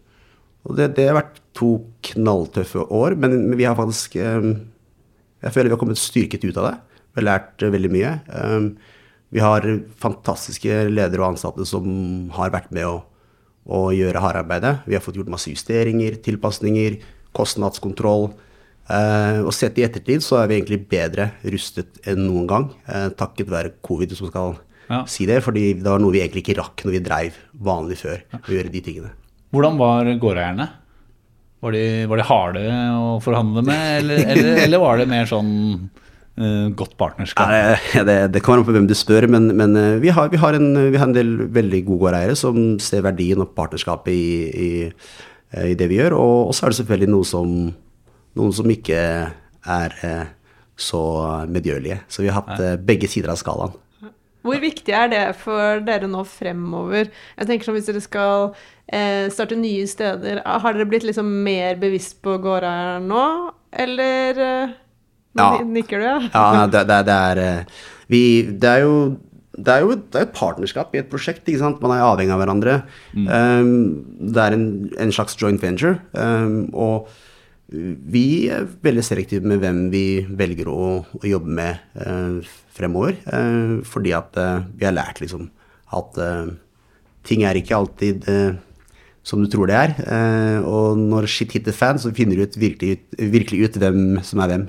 og 0.67 0.79
det, 0.79 0.91
det 0.97 1.07
har 1.07 1.21
vært 1.21 1.39
to 1.57 1.71
knalltøffe 2.11 2.85
år, 2.93 3.17
men, 3.19 3.55
vi 3.57 3.65
har 3.65 3.77
faktisk 3.77 4.15
eh, 4.21 4.53
Jeg 5.43 5.53
føler 5.53 5.71
vi 5.71 5.75
har 5.75 5.81
kommet 5.81 6.01
styrket 6.01 6.45
ut 6.45 6.57
av 6.57 6.69
det. 6.69 6.75
Vi 7.13 7.21
har 7.21 7.27
lært 7.31 7.65
eh, 7.65 7.73
veldig 7.73 7.91
mye. 7.93 8.13
Um, 8.31 8.71
vi 9.33 9.41
har 9.43 9.65
fantastiske 9.99 10.85
ledere 10.87 11.21
og 11.23 11.33
ansatte 11.33 11.65
som 11.67 11.85
har 12.37 12.53
vært 12.53 12.71
med 12.75 12.87
å, 12.87 13.01
å 13.67 13.87
gjøre 13.91 14.21
hardarbeidet. 14.23 14.85
Vi 14.87 14.95
har 14.95 15.03
fått 15.03 15.19
gjort 15.19 15.31
masse 15.33 15.51
justeringer, 15.51 16.15
tilpasninger, 16.23 17.01
kostnadskontroll. 17.37 18.29
Eh, 18.87 19.41
og 19.43 19.51
sett 19.51 19.77
i 19.79 19.83
ettertid 19.83 20.23
så 20.23 20.39
er 20.39 20.47
vi 20.47 20.61
egentlig 20.61 20.85
bedre 20.87 21.31
rustet 21.43 21.99
enn 22.07 22.23
noen 22.23 22.47
gang, 22.47 22.69
eh, 22.87 23.09
takket 23.19 23.51
være 23.51 23.75
covid, 23.83 24.15
som 24.15 24.31
skal 24.31 24.55
Ja. 24.89 25.03
si 25.05 25.25
det. 25.25 25.43
Fordi 25.43 25.73
det 25.73 25.83
var 25.83 25.99
noe 25.99 26.13
vi 26.13 26.21
egentlig 26.23 26.45
ikke 26.45 26.61
rakk 26.63 26.85
når 26.85 26.91
vi 26.91 26.99
dreiv 27.03 27.33
vanlig 27.59 27.97
før, 27.97 28.21
å 28.33 28.47
gjøre 28.47 28.71
de 28.71 28.81
tingene. 28.81 29.11
Hvordan 29.51 29.77
var 29.77 30.05
gårdeierne? 30.05 30.69
Var 31.59 31.73
de, 31.73 31.85
var 32.05 32.19
de 32.19 32.25
harde 32.27 32.65
å 32.93 33.13
forhandle 33.23 33.63
med, 33.65 33.85
eller, 34.03 34.27
eller, 34.29 34.59
eller 34.67 34.81
var 34.81 34.99
det 34.99 35.07
mer 35.09 35.25
sånn 35.29 35.49
uh, 36.37 36.67
godt 36.77 36.93
partnerskap? 36.99 37.49
Ja, 37.95 38.03
det, 38.05 38.17
det 38.35 38.43
kommer 38.45 38.61
an 38.61 38.67
på 38.67 38.75
hvem 38.75 38.89
du 38.89 38.93
spør, 38.97 39.25
men, 39.33 39.49
men 39.57 39.73
eh, 39.79 39.95
vi, 40.03 40.11
har, 40.13 40.29
vi, 40.29 40.37
har 40.37 40.57
en, 40.57 40.69
vi 40.93 41.01
har 41.01 41.09
en 41.09 41.17
del 41.17 41.33
veldig 41.55 41.81
gode 41.87 42.03
gårdeiere 42.05 42.37
som 42.37 42.77
ser 42.83 43.01
verdien 43.07 43.41
og 43.41 43.55
partnerskapet 43.57 44.13
i, 44.13 44.29
i, 44.67 44.69
eh, 45.55 45.71
i 45.71 45.75
det 45.79 45.89
vi 45.89 45.97
gjør. 45.97 46.19
Og 46.21 46.53
så 46.53 46.67
er 46.67 46.75
det 46.75 46.81
selvfølgelig 46.83 47.11
noe 47.15 47.31
som, 47.31 47.57
noen 48.37 48.53
som 48.53 48.77
ikke 48.77 49.01
er 49.67 49.99
så 50.77 51.03
medgjørlige. 51.49 52.03
Så 52.05 52.21
vi 52.21 52.29
har 52.29 52.37
hatt 52.37 52.53
Nei. 52.61 52.75
begge 52.85 53.09
sider 53.09 53.33
av 53.33 53.41
skalaen. 53.41 53.73
Hvor 54.47 54.63
viktig 54.63 54.95
er 54.95 55.11
det 55.11 55.21
for 55.41 55.83
dere 55.85 56.07
nå 56.09 56.23
fremover? 56.27 57.11
Jeg 57.37 57.49
tenker 57.49 57.67
sånn 57.67 57.77
Hvis 57.77 57.89
dere 57.91 58.03
skal 58.05 58.47
eh, 58.87 59.27
starte 59.33 59.59
nye 59.59 59.85
steder, 59.91 60.41
har 60.47 60.73
dere 60.77 60.87
blitt 60.89 61.05
liksom 61.07 61.29
mer 61.45 61.75
bevisst 61.81 62.21
på 62.23 62.37
gårder 62.43 63.03
nå, 63.03 63.25
eller 63.75 64.41
eh, 64.47 64.75
Ja. 65.37 65.51
nikker 65.61 65.99
du, 66.01 66.05
ja? 66.07 66.17
Ja, 66.33 66.65
det, 66.71 66.85
det, 66.89 67.01
det, 67.11 67.17
er, 67.31 67.41
eh, 67.43 67.87
vi, 68.09 68.21
det 68.57 68.71
er 68.77 68.85
jo 68.87 68.93
det 69.57 69.73
er 69.73 69.81
jo 69.81 69.91
et, 69.95 70.01
det 70.13 70.19
er 70.19 70.25
et 70.27 70.35
partnerskap 70.37 70.91
i 70.93 70.99
et 71.01 71.07
prosjekt. 71.09 71.47
ikke 71.49 71.59
sant? 71.63 71.79
Man 71.81 71.95
er 71.95 72.03
avhengig 72.05 72.29
av 72.35 72.43
hverandre. 72.43 72.75
Um, 73.17 73.71
det 74.21 74.43
er 74.43 74.53
en, 74.53 74.65
en 75.01 75.13
slags 75.15 75.33
joint 75.41 75.57
venture. 75.63 75.95
Um, 76.13 76.67
og 76.77 77.07
vi 77.67 78.47
er 78.47 78.67
veldig 78.83 79.03
selektive 79.03 79.47
med 79.47 79.59
hvem 79.59 79.79
vi 79.91 80.05
velger 80.39 80.69
å, 80.71 81.01
å 81.03 81.25
jobbe 81.27 81.51
med 81.57 81.81
eh, 81.99 82.53
fremover. 82.71 83.17
eh, 83.27 83.73
fordi 83.83 84.13
at 84.15 84.37
eh, 84.39 84.63
vi 84.77 84.87
har 84.87 84.95
lært 84.95 85.19
liksom 85.19 85.49
at 85.97 86.17
eh, 86.21 86.53
ting 87.27 87.43
er 87.43 87.59
ikke 87.59 87.75
alltid 87.75 88.27
eh, 88.31 88.55
som 89.27 89.43
du 89.43 89.49
tror 89.51 89.67
det 89.67 89.75
er. 89.75 89.95
eh, 89.99 90.59
og 90.63 90.95
når 91.01 91.27
shit 91.27 91.51
hitter 91.51 91.75
fan, 91.75 91.99
så 91.99 92.13
finner 92.15 92.39
du 92.39 92.47
ut 92.47 92.55
virkelig, 92.55 93.01
ut, 93.01 93.21
virkelig 93.35 93.67
ut 93.67 93.79
hvem 93.83 94.01
som 94.23 94.39
er 94.45 94.53
hvem. 94.53 94.67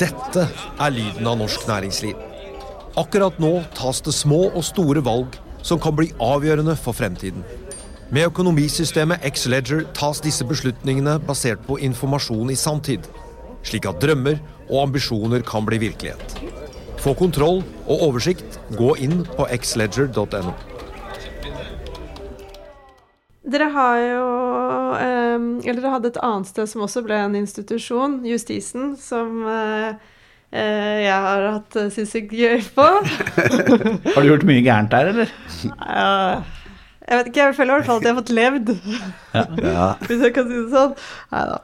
Dette 0.00 0.46
er 0.80 0.94
lyden 0.94 1.26
av 1.28 1.40
norsk 1.42 1.66
næringsliv. 1.68 2.14
Akkurat 2.96 3.42
nå 3.42 3.56
tas 3.74 4.00
det 4.06 4.14
små 4.14 4.46
og 4.54 4.62
store 4.64 5.02
valg 5.04 5.34
som 5.66 5.82
kan 5.82 5.98
bli 5.98 6.08
avgjørende 6.22 6.78
for 6.78 6.96
fremtiden. 6.96 7.42
Med 8.10 8.26
økonomisystemet 8.26 9.22
X-Ledger 9.22 9.84
tas 9.94 10.18
disse 10.24 10.42
beslutningene 10.42 11.12
basert 11.22 11.60
på 11.62 11.76
informasjon 11.86 12.48
i 12.50 12.56
sanntid, 12.58 13.06
slik 13.62 13.86
at 13.86 14.00
drømmer 14.02 14.40
og 14.66 14.88
ambisjoner 14.88 15.44
kan 15.46 15.62
bli 15.68 15.78
virkelighet. 15.78 16.34
Få 16.98 17.14
kontroll 17.14 17.62
og 17.86 18.02
oversikt, 18.08 18.58
gå 18.74 18.96
inn 18.98 19.22
på 19.36 19.46
xledger.no. 19.46 20.56
Dere 23.50 23.70
har 23.74 24.02
jo 24.02 24.26
eh, 24.98 25.46
Eller 25.70 25.78
dere 25.80 25.94
hadde 25.94 26.10
et 26.10 26.20
annet 26.22 26.50
sted 26.50 26.68
som 26.70 26.82
også 26.84 27.06
ble 27.06 27.14
en 27.14 27.38
institusjon, 27.38 28.20
Justisen, 28.26 28.96
som 28.98 29.46
eh, 29.46 29.94
eh, 30.50 30.96
jeg 31.06 31.26
har 31.30 31.50
hatt 31.60 31.82
sinnssykt 31.94 32.34
gøy 32.34 32.58
på. 32.74 32.92
Har 34.14 34.18
du 34.18 34.34
gjort 34.34 34.50
mye 34.50 34.66
gærent 34.66 34.90
der, 34.90 35.14
eller? 35.14 35.36
Ja, 35.62 36.42
jeg 37.10 37.18
vet 37.18 37.28
ikke, 37.30 37.40
jeg 37.42 37.54
føler 37.58 37.72
i 37.72 37.74
hvert 37.74 37.88
fall 37.88 37.98
at 37.98 38.04
jeg 38.06 38.12
har 38.12 38.20
fått 38.20 38.32
levd. 38.36 38.68
Ja. 39.34 39.86
Hvis 40.06 40.20
jeg 40.22 40.34
kan 40.36 40.46
si 40.46 40.60
det 40.60 40.70
sånn. 40.70 40.92
Nei 41.32 41.40
da. 41.48 41.56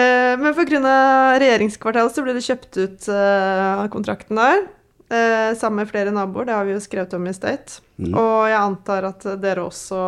Eh, 0.00 0.32
men 0.40 0.56
pga. 0.56 0.94
regjeringskvartalet 1.42 2.16
så 2.16 2.24
ble 2.24 2.36
det 2.36 2.44
kjøpt 2.46 2.78
ut 2.80 3.08
eh, 3.12 3.66
av 3.82 3.90
kontrakten 3.92 4.40
der. 4.40 4.64
Eh, 5.12 5.50
sammen 5.60 5.82
med 5.82 5.90
flere 5.90 6.14
naboer, 6.16 6.48
det 6.48 6.56
har 6.56 6.64
vi 6.64 6.72
jo 6.72 6.80
skrevet 6.80 7.12
om 7.18 7.28
i 7.28 7.36
State. 7.36 7.82
Og 8.08 8.48
jeg 8.48 8.56
antar 8.56 9.10
at 9.10 9.28
dere 9.42 9.68
også 9.68 10.00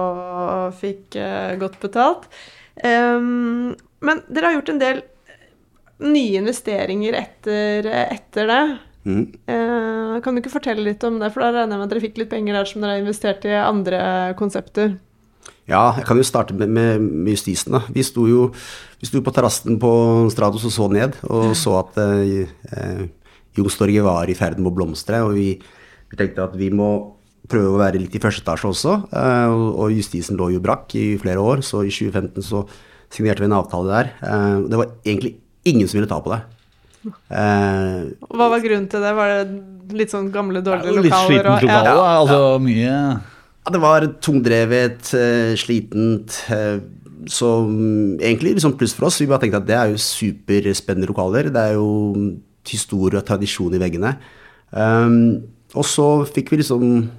fikk 0.81 1.21
eh, 1.21 1.53
godt 1.61 1.77
betalt. 1.85 2.25
Men 2.81 4.21
dere 4.31 4.49
har 4.49 4.57
gjort 4.57 4.73
en 4.73 4.81
del 4.81 5.05
nye 6.07 6.41
investeringer 6.41 7.17
etter, 7.19 7.89
etter 8.07 8.49
det. 8.49 8.63
Mm. 9.07 9.27
Eh, 9.49 10.15
kan 10.25 10.35
du 10.35 10.43
ikke 10.43 10.57
fortelle 10.57 10.85
litt 10.85 11.05
om 11.07 11.21
det, 11.21 11.31
for 11.35 11.45
da 11.45 11.53
regner 11.53 11.77
jeg 11.77 11.81
med 11.81 11.87
at 11.87 11.93
dere 11.95 12.05
fikk 12.07 12.19
litt 12.23 12.33
penger 12.33 12.59
der 12.59 12.69
som 12.69 12.83
dere 12.83 12.97
har 12.97 13.05
investert 13.05 13.47
i 13.49 13.55
andre 13.59 14.01
konsepter. 14.41 14.97
Ja, 15.69 15.93
jeg 15.99 16.07
kan 16.09 16.17
jo 16.17 16.25
starte 16.25 16.57
med, 16.57 16.71
med, 16.73 17.03
med 17.05 17.35
justisen. 17.37 17.77
da. 17.77 17.83
Vi 17.93 18.05
sto 18.05 18.25
jo 18.29 18.49
vi 18.99 19.07
sto 19.07 19.21
på 19.23 19.33
terrassen 19.35 19.77
på 19.81 19.91
Stratos 20.33 20.65
og 20.67 20.75
så 20.75 20.89
ned, 20.91 21.15
og 21.29 21.53
så 21.59 21.77
at 21.83 22.01
eh, 22.03 22.49
eh, 22.73 23.05
Youngstorget 23.59 24.05
var 24.07 24.31
i 24.31 24.37
ferd 24.39 24.59
med 24.59 24.73
å 24.73 24.75
blomstre. 24.75 25.21
Og 25.27 25.37
vi, 25.37 25.53
vi 26.11 26.19
tenkte 26.19 26.49
at 26.49 26.57
vi 26.59 26.71
må 26.75 26.91
prøve 27.49 27.77
å 27.77 27.81
være 27.81 28.01
litt 28.01 28.17
i 28.17 28.23
første 28.23 28.43
etasje 28.45 28.73
også. 28.73 28.97
eh, 29.13 29.49
og, 29.53 29.69
og 29.85 29.95
justisen 29.95 30.41
lå 30.41 30.51
jo 30.57 30.65
brakk 30.65 30.97
i 30.99 31.07
flere 31.21 31.43
år, 31.43 31.63
så 31.65 31.85
i 31.85 31.93
2015 31.93 32.45
så 32.49 32.65
signerte 33.13 33.45
vi 33.45 33.49
en 33.49 33.59
avtale 33.61 33.93
der. 33.93 34.13
Eh, 34.25 34.57
det 34.73 34.81
var 34.81 34.95
egentlig 35.05 35.37
ingen 35.69 35.89
som 35.89 36.01
ville 36.01 36.11
ta 36.11 36.21
på 36.25 36.33
det. 36.35 36.43
Eh, 37.07 37.99
Hva 38.35 38.49
var 38.51 38.61
grunnen 38.65 38.89
til 38.91 39.01
det? 39.05 39.13
Var 39.17 39.33
det 39.39 39.97
litt 40.01 40.13
sånn 40.13 40.31
gamle, 40.35 40.61
dårlige 40.65 40.95
lokaler? 40.97 41.03
litt 41.03 41.13
lokaler? 41.13 41.29
slitent 41.29 41.67
lokale, 41.69 41.89
ja. 41.89 41.95
da. 41.95 42.15
Altså 42.19 42.39
mye 42.65 42.87
Ja, 42.89 43.73
det 43.75 43.81
var 43.83 44.07
tungdrevet, 44.25 45.13
eh, 45.15 45.53
slitent. 45.61 46.39
eh, 46.51 46.79
Så 47.29 47.49
mm, 47.67 48.19
egentlig 48.23 48.55
liksom 48.57 48.77
pluss 48.79 48.95
for 48.95 49.07
oss. 49.09 49.19
Vi 49.21 49.27
bare 49.27 49.41
tenkte 49.43 49.59
at 49.61 49.67
det 49.67 49.77
er 49.77 49.91
jo 49.93 49.99
superspennende 50.01 51.09
lokaler. 51.11 51.51
Det 51.53 51.61
er 51.61 51.75
jo 51.75 52.39
historie 52.69 53.19
og 53.19 53.27
tradisjon 53.27 53.75
i 53.75 53.81
veggene. 53.83 54.17
Um, 54.71 55.43
og 55.75 55.85
så 55.85 56.25
fikk 56.29 56.51
vi 56.53 56.59
liksom 56.61 57.11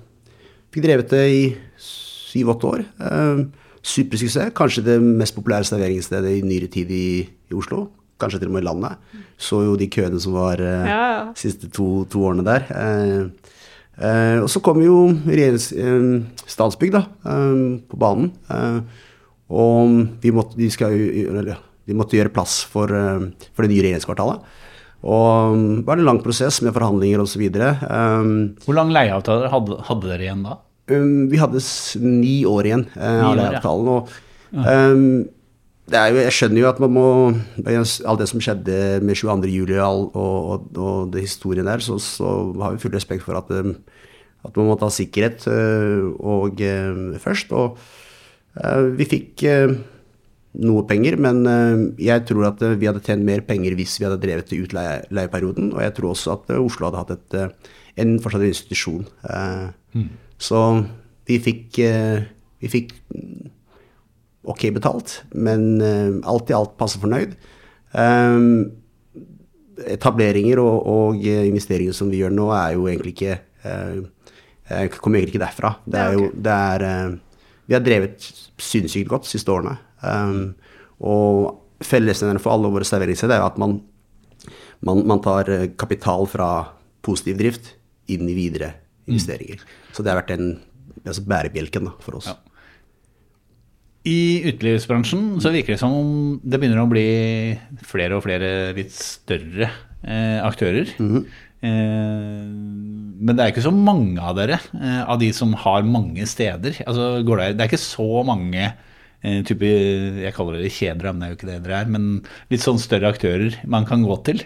Fikk 0.71 0.83
drevet 0.85 1.09
det 1.09 1.23
i 1.33 1.57
syv-åtte 1.81 2.67
år. 2.69 2.83
Um, 3.01 3.39
supersuksess. 3.81 4.51
Kanskje 4.53 4.83
det 4.85 4.99
mest 5.01 5.33
populære 5.33 5.65
serveringsstedet 5.65 6.35
i 6.37 6.43
nyere 6.45 6.67
tid 6.69 6.91
i, 6.93 7.27
i 7.49 7.53
Oslo. 7.57 7.87
Kanskje 8.19 8.41
til 8.41 8.51
og 8.51 8.55
med 8.57 8.65
i 8.65 8.67
landet. 8.67 8.97
Så 9.39 9.61
jo 9.63 9.77
de 9.79 9.87
køene 9.91 10.19
som 10.19 10.35
var 10.35 10.59
uh, 10.59 10.83
Ja, 10.89 10.99
ja. 11.13 11.21
siste 11.39 11.69
to, 11.71 12.03
to 12.11 12.25
årene 12.27 12.43
der. 12.47 12.65
Eh, 12.75 13.53
eh, 14.03 14.37
og 14.43 14.49
så 14.51 14.59
kom 14.65 14.81
jo 14.83 15.05
regjerings, 15.25 15.69
eh, 15.71 16.43
Statsbygg 16.49 16.91
da, 16.97 17.05
eh, 17.23 17.63
på 17.87 17.99
banen. 18.01 18.33
Eh, 18.51 18.81
og 19.49 19.95
vi 20.21 20.33
måtte, 20.35 20.59
de 20.59 20.67
skal 20.69 20.93
de 21.89 21.95
måtte 21.97 22.19
gjøre 22.19 22.29
plass 22.35 22.59
for, 22.69 22.91
eh, 22.93 23.29
for 23.55 23.65
det 23.65 23.71
nye 23.71 23.85
regjeringskvartalet. 23.87 24.43
Og 24.99 25.55
det 25.79 25.85
var 25.87 25.95
en 25.97 26.05
lang 26.09 26.19
prosess 26.19 26.59
med 26.61 26.73
forhandlinger 26.75 27.21
osv. 27.23 27.45
Um, 27.47 28.31
Hvor 28.65 28.75
lang 28.75 28.91
leieavtale 28.91 29.47
hadde, 29.47 29.77
hadde 29.87 30.09
dere 30.11 30.25
igjen 30.27 30.43
da? 30.43 30.57
um, 30.91 31.29
vi 31.31 31.37
hadde 31.39 31.61
ni 32.03 32.41
år 32.49 32.67
igjen 32.67 32.83
uh, 32.97 33.29
av 33.29 33.37
leieavtalen. 33.39 33.89
Og, 33.93 34.09
um, 34.59 35.05
jo, 35.89 36.19
jeg 36.21 36.33
skjønner 36.35 36.61
jo 36.61 36.69
at 36.69 36.79
man 36.83 36.93
må 36.93 37.07
Alt 37.65 38.21
det 38.21 38.29
som 38.31 38.41
skjedde 38.43 38.99
med 39.05 39.17
22. 39.17 39.49
juli 39.51 39.77
og, 39.81 40.15
og, 40.15 40.67
og, 40.77 41.13
det 41.13 41.25
historien 41.25 41.67
der, 41.67 41.81
så, 41.83 41.97
så 42.01 42.53
har 42.59 42.75
vi 42.75 42.81
full 42.83 42.95
respekt 42.95 43.25
for 43.25 43.39
at, 43.39 43.49
um, 43.49 43.75
at 44.45 44.57
man 44.57 44.69
må 44.69 44.77
ta 44.79 44.89
sikkerhet 44.93 45.47
uh, 45.49 46.11
og, 46.19 46.61
uh, 46.61 47.17
først. 47.21 47.53
Og 47.55 47.79
uh, 48.59 48.85
vi 48.99 49.07
fikk 49.09 49.45
noe 50.59 50.81
penger, 50.89 51.15
men 51.21 51.43
jeg 52.01 52.25
tror 52.27 52.47
at 52.49 52.63
vi 52.81 52.87
hadde 52.89 53.03
tjent 53.05 53.23
mer 53.23 53.43
penger 53.45 53.75
hvis 53.77 53.99
vi 53.99 54.07
hadde 54.07 54.21
drevet 54.21 54.49
til 54.49 54.65
utleieperioden. 54.65 55.69
Og 55.75 55.83
jeg 55.85 55.93
tror 55.97 56.13
også 56.13 56.33
at 56.33 56.49
Oslo 56.57 56.89
hadde 56.89 57.03
hatt 57.03 57.13
et, 57.15 57.69
en 58.01 58.17
fortsatt 58.23 58.47
institusjon. 58.47 59.05
Mm. 59.93 60.09
Så 60.41 60.63
vi 61.29 61.37
fikk, 61.45 61.77
vi 61.77 62.71
fikk 62.73 62.97
ok 64.43 64.69
betalt, 64.75 65.21
men 65.35 65.81
uh, 65.83 66.19
alt 66.29 66.51
i 66.51 66.55
alt 66.55 66.77
passe 66.79 67.01
fornøyd. 67.01 67.35
Um, 67.91 68.79
etableringer 69.87 70.59
og, 70.61 70.87
og 70.89 71.21
eh, 71.23 71.45
investeringer 71.49 71.95
som 71.95 72.09
vi 72.11 72.21
gjør 72.21 72.33
nå, 72.35 72.49
er 72.55 72.75
jo 72.75 72.87
egentlig 72.89 73.15
ikke 73.15 73.35
eh, 73.37 74.01
eh, 74.69 74.85
Kommer 74.97 75.19
egentlig 75.19 75.37
ikke 75.37 75.45
derfra. 75.45 75.73
Det 75.85 76.01
er 76.01 76.17
jo 76.17 76.29
det 76.33 76.55
er, 76.55 76.85
eh, 76.87 77.47
Vi 77.69 77.77
har 77.77 77.85
drevet 77.85 78.27
sinnssykt 78.59 79.09
godt 79.11 79.27
de 79.27 79.33
siste 79.33 79.53
årene. 79.53 79.77
Um, 80.01 80.55
og 80.99 81.83
fellesnevneren 81.85 82.41
for 82.43 82.55
alle 82.55 82.71
våre 82.71 82.87
serveringssteder 82.87 83.37
er 83.37 83.45
at 83.45 83.59
man, 83.61 83.77
man, 84.85 85.03
man 85.07 85.23
tar 85.23 85.51
eh, 85.53 85.69
kapital 85.79 86.27
fra 86.29 86.49
positiv 87.05 87.39
drift 87.39 87.73
inn 88.11 88.27
i 88.29 88.35
videre 88.37 88.73
investeringer. 89.09 89.61
Så 89.93 90.03
det 90.03 90.11
har 90.11 90.19
vært 90.21 90.33
den 90.33 90.49
altså 91.05 91.23
bærebjelken 91.25 91.87
da, 91.87 91.95
for 92.03 92.19
oss. 92.19 92.29
Ja. 92.31 92.37
I 94.09 94.17
utelivsbransjen 94.49 95.37
så 95.43 95.51
virker 95.53 95.75
det 95.75 95.81
som 95.81 95.93
om 95.95 96.11
det 96.41 96.59
begynner 96.61 96.81
å 96.83 96.89
bli 96.89 97.07
flere 97.89 98.17
og 98.17 98.23
flere 98.25 98.51
litt 98.77 98.93
større 98.95 99.67
eh, 100.01 100.39
aktører. 100.45 100.91
eh, 101.61 102.45
men 103.19 103.35
det 103.35 103.43
er 103.43 103.51
ikke 103.51 103.65
så 103.65 103.73
mange 103.75 104.21
av 104.23 104.37
dere, 104.39 104.59
eh, 104.79 105.01
av 105.03 105.19
de 105.21 105.31
som 105.35 105.51
har 105.65 105.87
mange 105.87 106.25
steder. 106.29 106.79
Altså, 106.87 107.09
går 107.27 107.43
det, 107.43 107.49
det 107.59 107.65
er 107.65 107.71
ikke 107.71 107.81
så 107.83 108.23
mange 108.27 108.63
eh, 108.69 109.41
type, 109.47 109.67
Jeg 110.23 110.35
kaller 110.37 110.61
det 110.63 110.71
kjeder, 110.75 111.11
men 111.11 111.19
det 111.19 111.27
er 111.27 111.33
jo 111.35 111.39
ikke 111.39 111.51
det 111.51 111.59
dere 111.67 111.83
er. 111.83 111.91
Men 111.97 112.09
litt 112.53 112.63
sånn 112.65 112.79
større 112.81 113.11
aktører 113.13 113.59
man 113.67 113.87
kan 113.89 114.07
gå 114.07 114.19
til. 114.29 114.45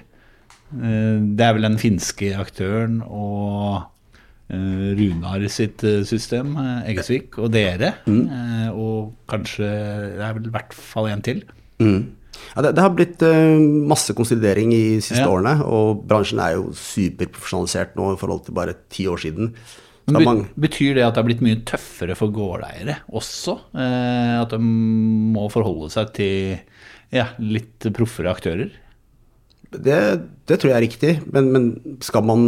Eh, 0.73 1.17
det 1.37 1.45
er 1.45 1.57
vel 1.59 1.69
den 1.69 1.79
finske 1.81 2.33
aktøren 2.41 3.01
og 3.05 3.83
Runar 4.51 5.45
sitt 5.49 5.83
eh, 5.87 6.01
system, 6.05 6.55
eh, 6.59 6.89
Eggesvik, 6.91 7.37
og 7.39 7.51
dere. 7.53 7.93
Mm. 8.05 8.27
og 8.73 9.13
kanskje 9.31 9.69
Det 10.17 10.25
er 10.27 10.33
vel 10.37 10.49
i 10.49 10.53
hvert 10.53 10.73
fall 10.75 11.07
en 11.13 11.21
til. 11.25 11.43
Mm. 11.79 12.01
Ja, 12.55 12.61
det, 12.65 12.73
det 12.75 12.81
har 12.83 12.89
blitt 12.97 13.21
uh, 13.23 13.61
masse 13.87 14.13
konsolidering 14.17 14.73
i 14.73 14.81
de 14.97 15.01
siste 15.05 15.21
Ja. 15.23 15.29
årene, 15.31 15.55
og 15.63 16.03
bransjen 16.09 16.41
er 16.43 16.55
jo 16.57 16.71
superprofesjonalisert 16.75 17.95
nå 17.95 18.11
i 18.13 18.19
forhold 18.19 18.43
til 18.47 18.55
bare 18.57 18.73
ti 18.91 19.05
år 19.07 19.21
siden. 19.21 19.53
Men 20.11 20.25
be- 20.25 20.65
Betyr 20.67 20.95
det 20.97 21.05
at 21.05 21.13
det 21.15 21.21
har 21.21 21.27
blitt 21.29 21.43
mye 21.45 21.61
tøffere 21.63 22.17
for 22.19 22.33
gårdeiere 22.35 22.97
også? 23.15 23.53
Eh, 23.79 24.41
at 24.41 24.49
de 24.51 24.59
må 24.59 25.45
forholde 25.53 25.87
seg 25.93 26.11
til 26.17 26.57
ja, 27.13 27.29
litt 27.39 27.87
proffere 27.95 28.33
aktører? 28.33 28.73
det, 29.73 29.95
det 30.45 30.59
tror 30.61 30.69
jeg 30.69 30.75
er 30.77 30.83
riktig, 30.85 31.13
men, 31.33 31.47
men 31.53 31.97
skal 32.05 32.21
man 32.27 32.43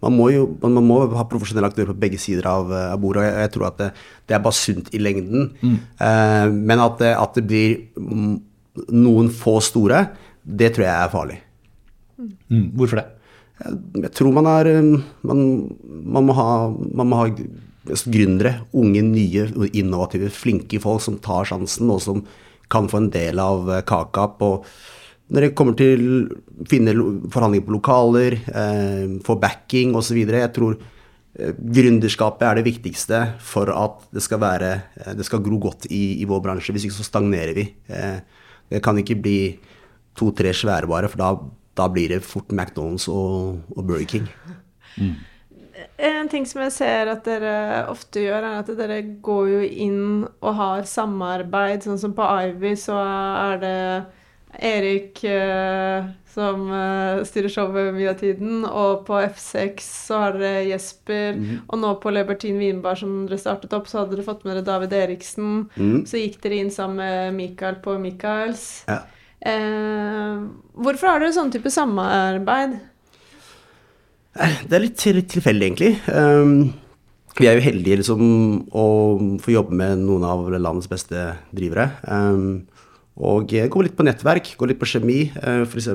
man 0.00 0.16
må 0.16 0.30
jo 0.32 0.46
man, 0.62 0.80
må 0.84 1.00
ha 1.12 1.26
profesjonelle 1.28 1.68
aktører 1.70 1.92
på 1.92 2.02
begge 2.02 2.20
sider 2.20 2.48
av, 2.48 2.72
eh, 2.72 2.88
av 2.94 3.00
bordet. 3.02 3.22
og 3.22 3.28
Jeg, 3.28 3.44
jeg 3.44 3.52
tror 3.56 3.66
at 3.68 3.78
det, 3.80 3.90
det 4.28 4.36
er 4.36 4.44
bare 4.44 4.58
sunt 4.58 4.90
i 4.96 5.02
lengden. 5.02 5.50
Eh, 6.00 6.46
men 6.50 6.84
at 6.84 6.98
det, 7.02 7.14
at 7.20 7.36
det 7.36 7.46
blir 7.50 7.78
mm, 7.96 8.34
noen 8.96 9.30
få 9.34 9.58
store, 9.64 10.06
det 10.44 10.74
tror 10.74 10.86
jeg 10.86 10.94
er 10.96 11.14
farlig. 11.14 11.40
Mm, 12.20 12.68
hvorfor 12.76 13.00
det? 13.00 13.08
Jeg 14.00 14.12
tror 14.16 14.32
man 14.32 14.46
er 14.48 14.68
Man, 15.22 15.40
man 15.84 16.24
må 16.24 16.36
ha, 16.36 16.50
man 16.72 17.08
må 17.08 17.18
ha 17.20 17.26
gründere, 17.90 18.60
unge, 18.76 19.02
nye, 19.02 19.48
innovative, 19.72 20.30
flinke 20.32 20.80
folk 20.80 21.02
som 21.04 21.18
tar 21.20 21.48
sjansen, 21.48 21.90
og 21.90 22.00
som 22.04 22.24
kan 22.70 22.88
få 22.88 23.02
en 23.02 23.10
del 23.12 23.40
av 23.42 23.70
eh, 23.70 23.84
kaka 23.86 24.28
på 24.38 24.50
Når 25.30 25.46
det 25.46 25.52
kommer 25.58 25.76
til 25.78 26.06
å 26.26 26.66
finne 26.70 26.94
forhandlinger 27.30 27.66
på 27.68 27.76
lokaler, 27.76 28.38
eh, 28.50 29.12
få 29.26 29.38
backing 29.40 29.94
osv. 29.98 30.18
Jeg 30.18 30.52
tror 30.56 30.74
eh, 30.76 31.54
gründerskapet 31.54 32.48
er 32.48 32.58
det 32.58 32.66
viktigste 32.66 33.22
for 33.38 33.70
at 33.70 34.08
det 34.10 34.24
skal, 34.26 34.42
være, 34.42 34.72
eh, 34.98 35.14
det 35.14 35.28
skal 35.28 35.44
gro 35.44 35.60
godt 35.62 35.86
i, 35.86 36.18
i 36.18 36.28
vår 36.28 36.42
bransje. 36.42 36.74
Hvis 36.74 36.88
ikke 36.88 36.98
så 36.98 37.06
stagnerer 37.06 37.54
vi. 37.56 37.68
Eh, 37.88 38.20
det 38.70 38.82
kan 38.82 38.98
ikke 38.98 39.20
bli 39.22 39.40
to-tre 40.18 40.50
svære 40.54 40.90
bare, 40.90 41.08
for 41.10 41.22
da 41.22 41.30
da 41.80 41.88
blir 41.88 42.12
det 42.12 42.24
fort 42.26 42.52
McDonald's 42.52 43.08
og, 43.10 43.60
og 43.76 43.84
Burger 43.84 44.06
King. 44.08 44.28
En 46.00 46.28
ting 46.28 46.46
som 46.48 46.62
jeg 46.64 46.74
ser 46.76 47.10
at 47.12 47.24
dere 47.24 47.84
ofte 47.88 48.24
gjør, 48.24 48.44
er 48.44 48.60
at 48.60 48.72
dere 48.76 49.00
går 49.24 49.50
jo 49.54 49.60
inn 49.86 50.00
og 50.26 50.56
har 50.58 50.88
samarbeid. 50.88 51.86
Sånn 51.86 52.00
som 52.00 52.16
på 52.16 52.26
Ivy 52.26 52.74
så 52.80 52.98
er 53.00 53.62
det 53.62 53.76
Erik 54.58 55.22
eh, 55.24 56.08
som 56.30 56.66
eh, 56.74 57.22
styrer 57.26 57.52
showet 57.52 57.94
mye 57.94 58.10
av 58.10 58.18
tiden, 58.20 58.64
og 58.66 59.04
på 59.06 59.18
F6 59.22 59.86
så 60.08 60.20
har 60.24 60.38
dere 60.38 60.66
Jesper, 60.70 61.38
og 61.66 61.80
nå 61.82 61.94
på 62.02 62.12
Lebertin 62.14 62.58
Vinbar 62.60 62.98
som 62.98 63.24
dere 63.28 63.40
startet 63.40 63.74
opp, 63.76 63.88
så 63.90 64.02
hadde 64.02 64.16
dere 64.16 64.26
fått 64.26 64.44
med 64.44 64.56
dere 64.56 64.66
David 64.66 64.94
Eriksen. 64.96 65.64
Så 66.06 66.20
gikk 66.20 66.40
dere 66.44 66.60
inn 66.64 66.74
sammen 66.74 67.02
med 67.02 67.38
Mikael 67.38 67.80
på 67.82 67.96
Michaels. 68.02 68.68
Ja. 68.90 69.02
Eh, 69.40 70.42
hvorfor 70.76 71.14
har 71.14 71.22
dere 71.22 71.34
sånn 71.34 71.52
type 71.54 71.72
samarbeid? 71.72 72.78
Det 74.30 74.76
er 74.76 74.84
litt 74.84 75.00
tilfeldig, 75.00 75.66
egentlig. 75.66 75.94
Um, 76.06 76.72
vi 77.38 77.48
er 77.48 77.56
jo 77.56 77.64
heldige 77.64 78.00
liksom, 78.00 78.22
å 78.70 78.84
få 79.42 79.54
jobbe 79.54 79.76
med 79.76 80.04
noen 80.04 80.26
av 80.26 80.46
landets 80.54 80.90
beste 80.90 81.32
drivere. 81.56 81.88
Um, 82.06 82.68
og 83.18 83.54
eh, 83.56 83.68
gå 83.70 83.82
litt 83.84 83.96
på 83.98 84.06
nettverk, 84.06 84.52
gå 84.58 84.68
litt 84.68 84.80
på 84.80 84.88
kjemi. 84.92 85.32
Uh, 85.40 85.64
F.eks. 85.66 85.88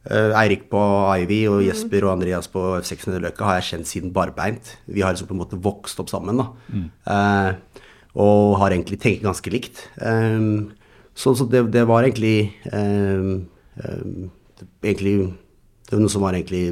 Uh, 0.00 0.32
Eirik 0.40 0.64
på 0.72 0.80
Ivy 1.22 1.42
og 1.52 1.60
Jesper 1.66 2.06
og 2.06 2.14
Andreas 2.14 2.48
på 2.48 2.60
F600 2.80 3.20
Løkka 3.26 3.44
har 3.44 3.58
jeg 3.60 3.68
kjent 3.68 3.90
siden 3.90 4.14
barbeint. 4.16 4.74
Vi 4.88 5.04
har 5.04 5.12
liksom 5.12 5.28
på 5.28 5.36
en 5.36 5.42
måte 5.42 5.60
vokst 5.60 6.00
opp 6.00 6.08
sammen. 6.12 6.40
da. 6.40 6.46
Eh, 7.12 7.50
og 8.16 8.56
har 8.58 8.72
egentlig 8.72 8.98
tenkt 8.98 9.22
ganske 9.22 9.52
likt. 9.52 9.84
Så 11.14 11.34
så 11.36 11.44
det, 11.46 11.60
det 11.70 11.84
var 11.86 12.02
egentlig 12.02 12.50
Egentlig 14.82 15.14
Det 15.86 15.92
var 15.92 16.00
noe 16.02 16.10
som 16.10 16.24
var 16.24 16.34
egentlig 16.34 16.64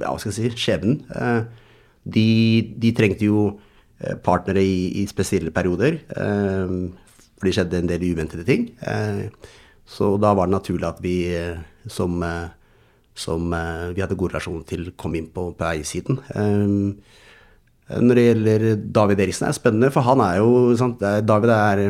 ja, 0.00 0.10
hva 0.10 0.18
skal 0.20 0.32
jeg 0.32 0.52
si, 0.52 0.66
skjebnen. 0.66 1.00
Eh, 1.16 1.42
de, 2.16 2.28
de 2.82 2.92
trengte 2.96 3.26
jo 3.26 3.46
eh, 4.00 4.16
partnere 4.22 4.62
i, 4.62 5.02
i 5.02 5.06
spesielle 5.10 5.52
perioder, 5.54 6.00
eh, 6.16 6.76
for 7.36 7.48
det 7.48 7.56
skjedde 7.56 7.82
en 7.82 7.90
del 7.90 8.06
uventede 8.10 8.46
ting. 8.48 8.70
Eh, 8.80 9.28
så 9.86 10.14
da 10.20 10.32
var 10.34 10.48
det 10.48 10.56
naturlig 10.56 10.88
at 10.88 11.02
vi 11.04 11.16
eh, 11.36 11.60
som, 11.92 12.16
eh, 12.24 12.48
som 13.14 13.52
vi 13.94 14.02
hadde 14.02 14.18
god 14.18 14.34
relasjon 14.34 14.64
til, 14.68 14.90
kom 14.98 15.14
inn 15.16 15.30
på, 15.32 15.50
på 15.56 15.68
eiersiden. 15.70 16.20
Når 17.86 18.18
det 18.18 18.24
gjelder 18.26 18.64
David 18.92 19.22
Eriksen, 19.22 19.46
er 19.46 19.54
det 19.54 19.60
spennende, 19.60 19.92
for 19.94 20.04
han 20.04 20.20
er 20.24 20.40
jo 20.42 20.74
sant, 20.76 21.00
David 21.00 21.52
er 21.54 21.82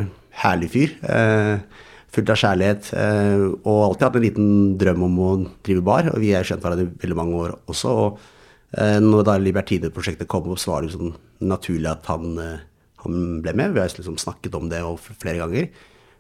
herlig 0.42 0.68
fyr. 0.74 0.92
Fullt 2.12 2.30
av 2.30 2.38
kjærlighet. 2.38 2.90
Og 3.64 3.80
alltid 3.86 4.06
hatt 4.06 4.18
en 4.20 4.26
liten 4.26 4.52
drøm 4.78 5.06
om 5.08 5.18
å 5.24 5.30
drive 5.66 5.82
bar. 5.88 6.12
Og 6.12 6.20
vi 6.22 6.34
har 6.36 6.46
kjent 6.46 6.62
hverandre 6.62 6.86
i 6.86 7.02
veldig 7.02 7.18
mange 7.18 7.40
år 7.40 7.56
også. 7.72 7.96
Og 7.96 9.02
når 9.08 9.26
da 9.26 9.38
Libertide-prosjektet 9.40 10.28
kom 10.30 10.46
opp, 10.52 10.60
så 10.62 10.76
var 10.76 10.84
det 10.84 10.92
jo 10.92 10.98
sånn 11.00 11.16
naturlig 11.48 11.90
at 11.90 12.12
han, 12.12 12.38
han 13.04 13.40
ble 13.44 13.54
med. 13.58 13.74
Vi 13.74 13.82
har 13.82 13.92
liksom 13.92 14.18
snakket 14.20 14.54
om 14.58 14.68
det 14.72 14.82
og 14.86 15.00
flere 15.04 15.40
ganger. 15.42 15.70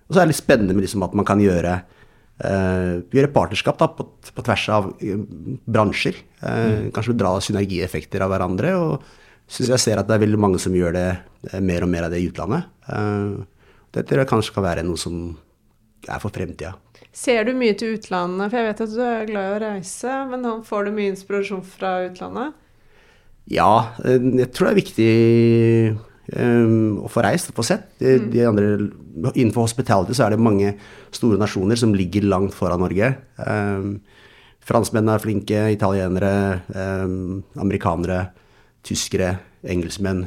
Og 0.06 0.14
så 0.14 0.20
er 0.20 0.26
det 0.26 0.34
litt 0.34 0.40
spennende 0.42 0.76
med 0.76 0.86
liksom 0.86 1.04
at 1.06 1.14
man 1.18 1.26
kan 1.26 1.40
gjøre 1.42 1.76
uh, 1.82 2.92
gjøre 3.10 3.32
partnerskap 3.34 3.78
da, 3.80 3.88
på, 3.90 4.06
på 4.06 4.44
tvers 4.46 4.66
av 4.74 4.90
bransjer. 4.94 5.62
bransjer. 5.66 6.20
mm. 6.42 6.90
Kanskje 6.94 7.16
dra 7.18 7.36
synergieffekter 7.42 8.22
av 8.22 8.34
hverandre. 8.34 8.74
og 8.76 9.06
synes 9.46 9.76
jeg 9.76 9.82
ser 9.82 10.00
at 10.00 10.08
det 10.08 10.16
er 10.16 10.24
veldig 10.24 10.40
mange 10.42 10.60
som 10.62 10.74
gjør 10.74 10.96
det 10.96 11.08
uh, 11.52 11.60
mer 11.62 11.86
og 11.86 11.92
mer 11.92 12.06
av 12.06 12.14
det 12.14 12.22
i 12.22 12.28
utlandet. 12.30 12.66
Eh, 12.90 13.44
det 13.96 14.04
tror 14.08 14.22
jeg 14.22 14.30
kanskje 14.30 14.54
kan 14.56 14.66
være 14.66 14.84
noe 14.86 15.00
som 15.00 15.20
er 16.06 16.20
for 16.22 16.34
fremtida. 16.34 16.74
Ser 17.16 17.46
du 17.46 17.54
mye 17.56 17.76
til 17.78 17.94
utlandet? 17.96 18.50
For 18.50 18.60
jeg 18.60 18.68
vet 18.68 18.82
at 18.84 18.92
du 18.92 19.00
er 19.06 19.30
glad 19.30 19.46
i 19.46 19.54
å 19.54 19.62
reise, 19.62 20.16
men 20.32 20.48
får 20.66 20.86
du 20.86 20.96
mye 20.98 21.12
inspirasjon 21.14 21.62
fra 21.64 21.94
utlandet? 22.10 22.58
Ja, 23.50 23.94
eh, 24.04 24.20
jeg 24.42 24.50
tror 24.52 24.68
det 24.68 24.74
er 24.74 24.82
viktig 24.82 25.10
eh, 26.32 26.68
å 27.00 27.10
få 27.12 27.24
reist 27.26 27.52
og 27.52 27.58
få 27.60 27.66
sett. 27.66 27.88
De, 28.00 28.16
de 28.32 28.44
andre, 28.48 28.70
innenfor 29.34 29.66
hospitality 29.66 30.16
så 30.16 30.26
er 30.26 30.34
det 30.34 30.42
mange 30.42 30.74
store 31.14 31.40
nasjoner 31.40 31.78
som 31.80 31.94
ligger 31.96 32.28
langt 32.28 32.56
foran 32.56 32.82
Norge. 32.82 33.12
Um, 33.40 33.98
franskmennene 34.66 35.16
er 35.16 35.22
flinke, 35.22 35.66
italienere, 35.74 36.32
um, 36.74 37.42
amerikanere, 37.62 38.24
tyskere, 38.86 39.36
engelskmenn. 39.66 40.24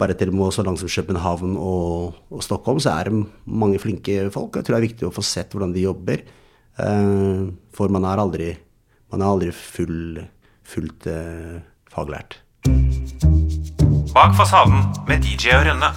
Bare 0.00 0.16
til 0.16 0.32
og 0.32 0.36
med 0.36 0.52
så 0.56 0.64
langt 0.64 0.80
som 0.80 0.88
København 0.88 1.56
og, 1.60 2.20
og 2.32 2.44
Stockholm, 2.44 2.80
så 2.80 2.94
er 2.96 3.10
det 3.10 3.24
mange 3.44 3.80
flinke 3.80 4.30
folk. 4.32 4.56
Jeg 4.56 4.64
tror 4.64 4.76
det 4.76 4.80
er 4.80 4.88
viktig 4.88 5.08
å 5.08 5.12
få 5.12 5.24
sett 5.24 5.52
hvordan 5.52 5.74
de 5.76 5.84
jobber. 5.84 6.24
Eh, 6.78 7.42
for 7.76 7.92
man 7.92 8.06
er 8.08 8.22
aldri, 8.22 8.52
man 9.12 9.24
er 9.24 9.34
aldri 9.34 9.52
full, 9.56 10.22
fullt 10.64 11.10
uh, 11.10 11.60
faglært. 11.90 12.40
Bak 14.14 14.34
fasaden 14.36 14.84
med 15.08 15.22
DJ 15.22 15.48
og 15.54 15.66
Rønne. 15.66 15.90